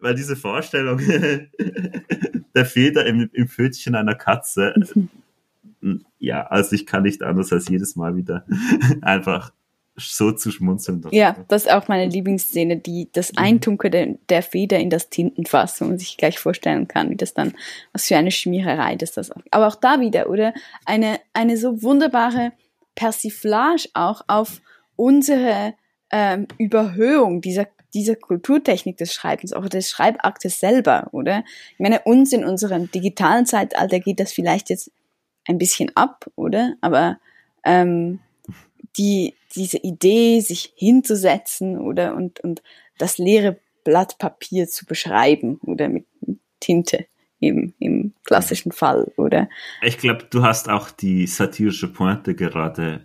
[0.00, 1.00] Weil diese Vorstellung
[2.54, 4.74] der Feder im, im Pfötchen einer Katze,
[5.80, 6.04] mhm.
[6.18, 8.44] ja, also ich kann nicht anders als jedes Mal wieder
[9.02, 9.52] einfach
[9.96, 11.04] so zu schmunzeln.
[11.10, 13.38] Ja, das ist auch meine Lieblingsszene, die das mhm.
[13.38, 17.34] Eintunkeln der, der Feder in das Tintenfass, wo man sich gleich vorstellen kann, wie das
[17.34, 17.54] dann,
[17.92, 19.42] was für eine Schmiererei das das auch.
[19.50, 20.54] Aber auch da wieder, oder?
[20.86, 22.52] Eine, eine so wunderbare
[23.00, 24.60] Persiflage auch auf
[24.94, 25.72] unsere
[26.10, 31.42] ähm, Überhöhung dieser dieser Kulturtechnik des Schreibens, auch des Schreibaktes selber, oder?
[31.72, 34.92] Ich meine, uns in unserem digitalen Zeitalter geht das vielleicht jetzt
[35.48, 36.74] ein bisschen ab, oder?
[36.82, 37.18] Aber
[37.64, 38.20] ähm,
[38.96, 42.62] die, diese Idee, sich hinzusetzen oder und, und
[42.98, 46.04] das leere Blatt Papier zu beschreiben oder mit
[46.60, 47.06] Tinte
[47.40, 49.48] im, im klassischen Fall, oder?
[49.82, 53.04] Ich glaube, du hast auch die satirische Pointe gerade,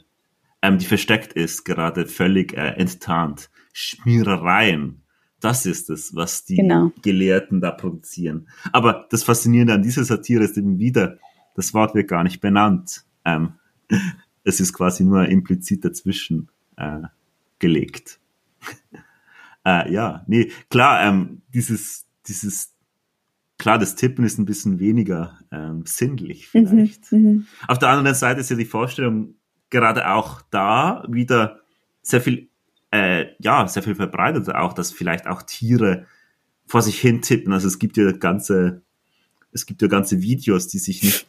[0.61, 3.49] ähm, die versteckt ist, gerade völlig äh, enttarnt.
[3.73, 5.01] Schmierereien.
[5.41, 6.91] Das ist es, was die genau.
[7.01, 8.47] Gelehrten da produzieren.
[8.71, 11.17] Aber das Faszinierende an dieser Satire ist eben wieder,
[11.55, 13.05] das Wort wird gar nicht benannt.
[13.25, 13.53] Ähm,
[14.43, 17.01] es ist quasi nur implizit dazwischen äh,
[17.59, 18.19] gelegt.
[19.65, 22.74] äh, ja, nee, klar, ähm, dieses, dieses,
[23.57, 27.11] klar, das Tippen ist ein bisschen weniger ähm, sinnlich mhm, vielleicht.
[27.11, 29.35] Mhm, Auf der anderen Seite ist ja die Vorstellung
[29.69, 31.59] gerade auch da wieder
[32.01, 32.49] sehr viel,
[32.91, 36.05] äh, ja, sehr viel verbreitet auch, dass vielleicht auch Tiere
[36.67, 37.53] vor sich hin tippen.
[37.53, 38.81] Also es gibt ja ganze,
[39.51, 41.27] es gibt ja ganze Videos, die sich nicht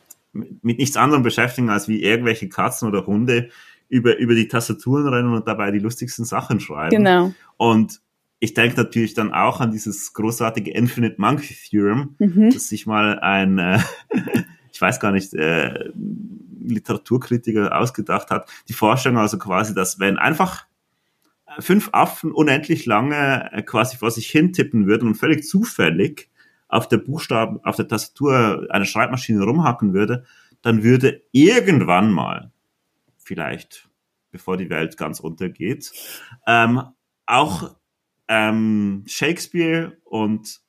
[0.62, 3.48] mit nichts anderem beschäftigen, als wie irgendwelche Katzen oder Hunde
[3.88, 6.96] über, über die Tastaturen rennen und dabei die lustigsten Sachen schreiben.
[6.96, 7.32] Genau.
[7.56, 8.00] Und
[8.38, 12.50] ich denke natürlich dann auch an dieses großartige Infinite Monkey Theorem, mhm.
[12.50, 13.80] das sich mal ein, äh,
[14.72, 15.90] ich weiß gar nicht, äh,
[16.60, 18.48] Literaturkritiker ausgedacht hat.
[18.68, 20.66] Die Vorstellung also quasi, dass wenn einfach
[21.58, 26.28] fünf Affen unendlich lange äh, quasi vor sich hin tippen würden und völlig zufällig
[26.68, 30.24] auf der Buchstaben, auf der Tastatur einer Schreibmaschine rumhacken würde,
[30.62, 32.50] dann würde irgendwann mal,
[33.16, 33.88] vielleicht
[34.30, 35.92] bevor die Welt ganz untergeht,
[36.46, 36.82] ähm,
[37.24, 37.76] auch
[38.28, 40.60] ähm, Shakespeare und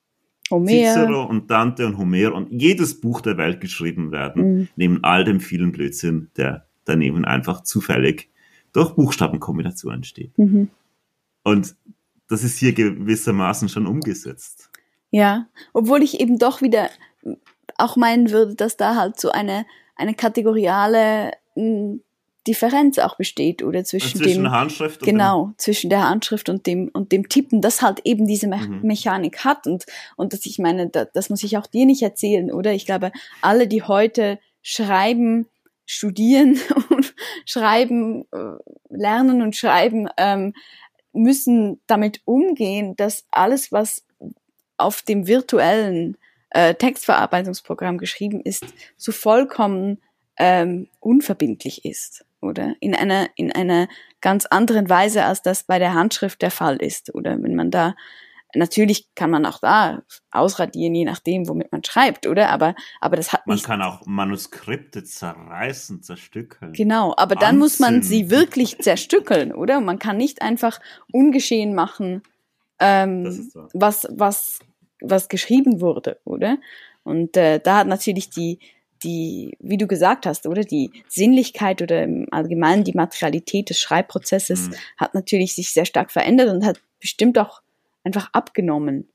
[0.50, 0.66] Homer.
[0.66, 4.68] Cicero und Dante und Homer und jedes Buch der Welt geschrieben werden, mhm.
[4.76, 8.30] neben all dem vielen Blödsinn, der daneben einfach zufällig
[8.72, 10.36] durch Buchstabenkombinationen entsteht.
[10.38, 10.70] Mhm.
[11.42, 11.74] Und
[12.28, 14.70] das ist hier gewissermaßen schon umgesetzt.
[15.10, 16.90] Ja, obwohl ich eben doch wieder
[17.76, 19.64] auch meinen würde, dass da halt so eine,
[19.96, 21.32] eine kategoriale
[22.48, 26.88] Differenz auch besteht oder zwischen, zwischen dem Handschrift genau dem zwischen der Handschrift und dem
[26.94, 28.80] und dem Tippen, das halt eben diese Me mhm.
[28.82, 29.84] Mechanik hat und
[30.16, 32.72] und dass ich meine, da, das muss ich auch dir nicht erzählen, oder?
[32.72, 35.46] Ich glaube, alle, die heute schreiben,
[35.84, 36.58] studieren
[36.90, 38.56] und schreiben, äh,
[38.88, 40.54] lernen und schreiben, ähm,
[41.12, 44.06] müssen damit umgehen, dass alles, was
[44.78, 46.16] auf dem virtuellen
[46.50, 48.64] äh, Textverarbeitungsprogramm geschrieben ist,
[48.96, 50.00] so vollkommen
[50.38, 52.74] ähm, unverbindlich ist oder?
[52.80, 53.88] In einer in einer
[54.20, 57.14] ganz anderen Weise als das bei der Handschrift der Fall ist.
[57.14, 57.94] Oder wenn man da
[58.54, 62.48] natürlich kann man auch da ausradieren je nachdem womit man schreibt oder?
[62.48, 66.72] Aber aber das hat man nicht kann auch Manuskripte zerreißen zerstückeln.
[66.72, 69.80] Genau aber dann muss man sie wirklich zerstückeln oder?
[69.80, 70.80] Man kann nicht einfach
[71.12, 72.22] ungeschehen machen
[72.78, 74.60] ähm, was, was,
[75.00, 76.58] was geschrieben wurde, oder?
[77.02, 78.58] Und äh, da hat natürlich die,
[79.02, 84.68] die, wie du gesagt hast, oder die Sinnlichkeit oder im Allgemeinen die Materialität des Schreibprozesses
[84.68, 84.74] mhm.
[84.96, 87.62] hat natürlich sich sehr stark verändert und hat bestimmt auch
[88.04, 89.08] einfach abgenommen.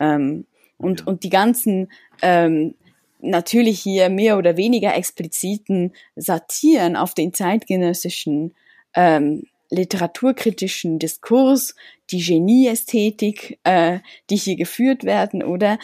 [0.00, 1.06] Ähm, und, ja.
[1.06, 1.90] und die ganzen
[2.22, 2.74] ähm,
[3.20, 8.54] natürlich hier mehr oder weniger expliziten Satiren auf den zeitgenössischen
[8.94, 11.74] ähm, literaturkritischen Diskurs,
[12.10, 13.98] die Genieästhetik, äh,
[14.30, 15.78] die hier geführt werden, oder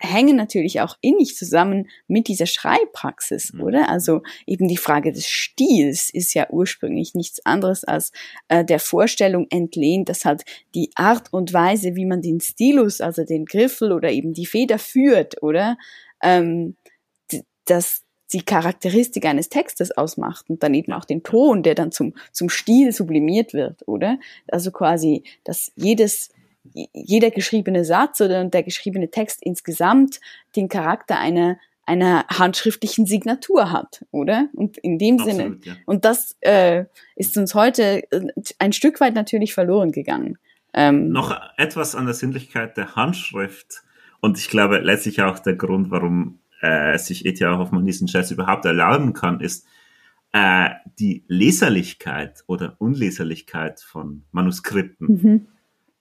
[0.00, 3.62] hängen natürlich auch innig zusammen mit dieser Schreibpraxis, mhm.
[3.62, 3.88] oder?
[3.88, 8.12] Also eben die Frage des Stils ist ja ursprünglich nichts anderes als
[8.48, 10.42] äh, der Vorstellung entlehnt, dass halt
[10.74, 14.78] die Art und Weise, wie man den Stilus, also den Griffel oder eben die Feder
[14.78, 15.78] führt, oder?
[16.22, 16.76] Ähm,
[17.64, 18.02] dass
[18.32, 22.48] die Charakteristik eines Textes ausmacht und dann eben auch den Ton, der dann zum, zum
[22.48, 24.18] Stil sublimiert wird, oder?
[24.48, 26.30] Also quasi, dass jedes,
[26.92, 30.20] jeder geschriebene Satz oder der geschriebene Text insgesamt
[30.56, 34.48] den Charakter einer, einer handschriftlichen Signatur hat, oder?
[34.54, 35.76] Und in dem Absolut, Sinne, ja.
[35.86, 36.84] und das äh,
[37.16, 38.26] ist uns heute äh,
[38.58, 40.38] ein Stück weit natürlich verloren gegangen.
[40.72, 43.82] Ähm, Noch etwas an der Sinnlichkeit der Handschrift
[44.20, 47.58] und ich glaube letztlich auch der Grund, warum äh, sich E.T.A.
[47.58, 49.66] Hoffmann diesen Jazz überhaupt erlauben kann, ist
[50.32, 55.06] äh, die Leserlichkeit oder Unleserlichkeit von Manuskripten.
[55.08, 55.46] Mhm.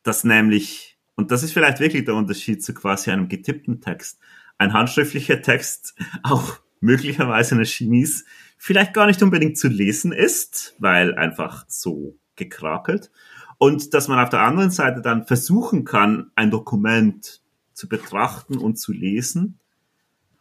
[0.04, 4.20] Das nämlich, und das ist vielleicht wirklich der Unterschied zu quasi einem getippten Text,
[4.58, 8.24] ein handschriftlicher Text auch möglicherweise eine Chemise
[8.60, 13.10] vielleicht gar nicht unbedingt zu lesen ist, weil einfach so gekrakelt.
[13.58, 17.42] Und dass man auf der anderen Seite dann versuchen kann, ein Dokument
[17.74, 19.60] zu betrachten und zu lesen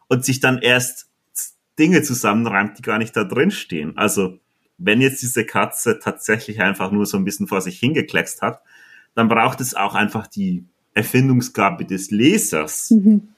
[0.09, 1.09] und sich dann erst
[1.79, 3.97] Dinge zusammenreimt, die gar nicht da drin stehen.
[3.97, 4.39] Also
[4.79, 8.63] wenn jetzt diese Katze tatsächlich einfach nur so ein bisschen vor sich hingekleckst hat,
[9.15, 13.29] dann braucht es auch einfach die Erfindungsgabe des Lesers, mhm.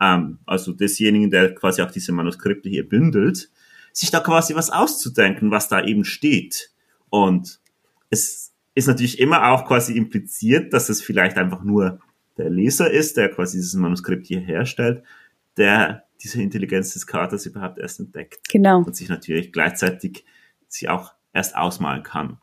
[0.00, 3.50] ähm, also desjenigen, der quasi auch diese Manuskripte hier bündelt,
[3.92, 6.70] sich da quasi was auszudenken, was da eben steht.
[7.10, 7.60] Und
[8.10, 12.00] es ist natürlich immer auch quasi impliziert, dass es vielleicht einfach nur
[12.38, 15.02] der Leser ist, der quasi dieses Manuskript hier herstellt,
[15.56, 18.48] der diese Intelligenz des Katers überhaupt erst entdeckt.
[18.50, 18.78] Genau.
[18.78, 20.24] Und sich natürlich gleichzeitig
[20.68, 22.38] sie auch erst ausmalen kann.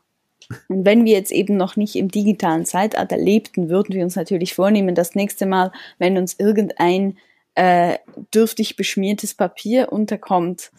[0.68, 4.54] Und wenn wir jetzt eben noch nicht im digitalen Zeitalter lebten, würden wir uns natürlich
[4.54, 7.18] vornehmen, das nächste Mal, wenn uns irgendein
[7.54, 7.98] äh,
[8.34, 10.72] dürftig beschmiertes Papier unterkommt,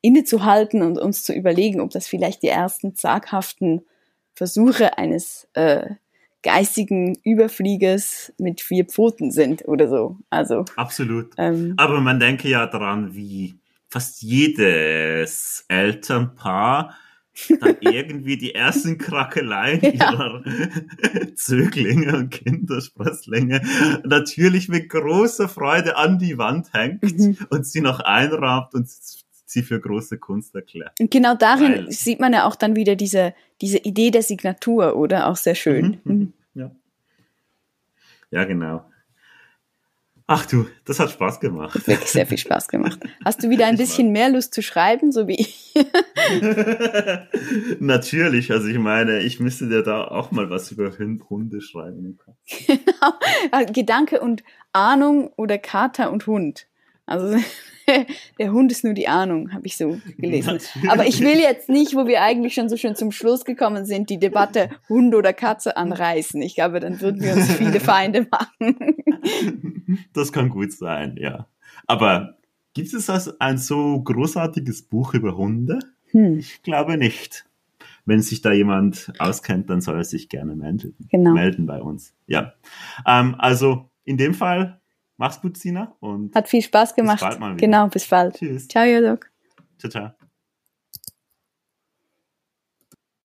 [0.00, 3.86] innezuhalten und uns zu überlegen, ob das vielleicht die ersten zaghaften
[4.34, 5.90] Versuche eines äh,
[6.42, 10.18] geistigen Überfliegers mit vier Pfoten sind oder so.
[10.30, 11.32] Also absolut.
[11.38, 13.54] Ähm, Aber man denke ja daran, wie
[13.88, 16.96] fast jedes Elternpaar
[17.60, 20.12] dann irgendwie die ersten Krackeleien ja.
[20.12, 20.42] ihrer
[21.34, 23.62] Zöglinge und Kindersprösslinge
[24.04, 27.38] natürlich mit großer Freude an die Wand hängt mhm.
[27.50, 28.88] und sie noch einrahmt und
[29.52, 30.98] sie für große Kunst erklärt.
[30.98, 34.96] Und genau darin Weil, sieht man ja auch dann wieder diese, diese Idee der Signatur,
[34.96, 35.28] oder?
[35.28, 36.00] Auch sehr schön.
[36.04, 36.14] Mhm, mhm.
[36.14, 36.32] mhm.
[36.54, 36.70] Ja.
[38.30, 38.84] ja, genau.
[40.26, 41.74] Ach du, das hat Spaß gemacht.
[41.74, 43.00] Hat wirklich sehr viel Spaß gemacht.
[43.24, 45.74] Hast du wieder ein bisschen mehr Lust zu schreiben, so wie ich?
[47.80, 52.18] Natürlich, also ich meine, ich müsste dir da auch mal was über Hunde schreiben.
[52.66, 53.66] Genau.
[53.72, 54.42] Gedanke und
[54.72, 56.66] Ahnung oder Kater und Hund.
[57.06, 57.36] Also
[58.38, 60.58] der Hund ist nur die Ahnung, habe ich so gelesen.
[60.88, 64.10] Aber ich will jetzt nicht, wo wir eigentlich schon so schön zum Schluss gekommen sind,
[64.10, 66.40] die Debatte Hund oder Katze anreißen.
[66.42, 68.96] Ich glaube, dann würden wir uns viele Feinde machen.
[70.12, 71.46] Das kann gut sein, ja.
[71.86, 72.36] Aber
[72.74, 75.78] gibt es also ein so großartiges Buch über Hunde?
[76.10, 76.38] Hm.
[76.38, 77.44] Ich glaube nicht.
[78.04, 81.32] Wenn sich da jemand auskennt, dann soll er sich gerne melden, genau.
[81.32, 82.14] melden bei uns.
[82.26, 82.54] Ja.
[83.06, 84.80] Ähm, also in dem Fall
[85.22, 85.94] Mach's gut, Sina.
[86.00, 87.20] Und Hat viel Spaß gemacht.
[87.20, 87.64] Bis bald mal wieder.
[87.64, 88.34] Genau, bis bald.
[88.34, 88.66] Tschüss.
[88.66, 89.20] Ciao, Jörg.
[89.78, 90.10] Ciao, ciao.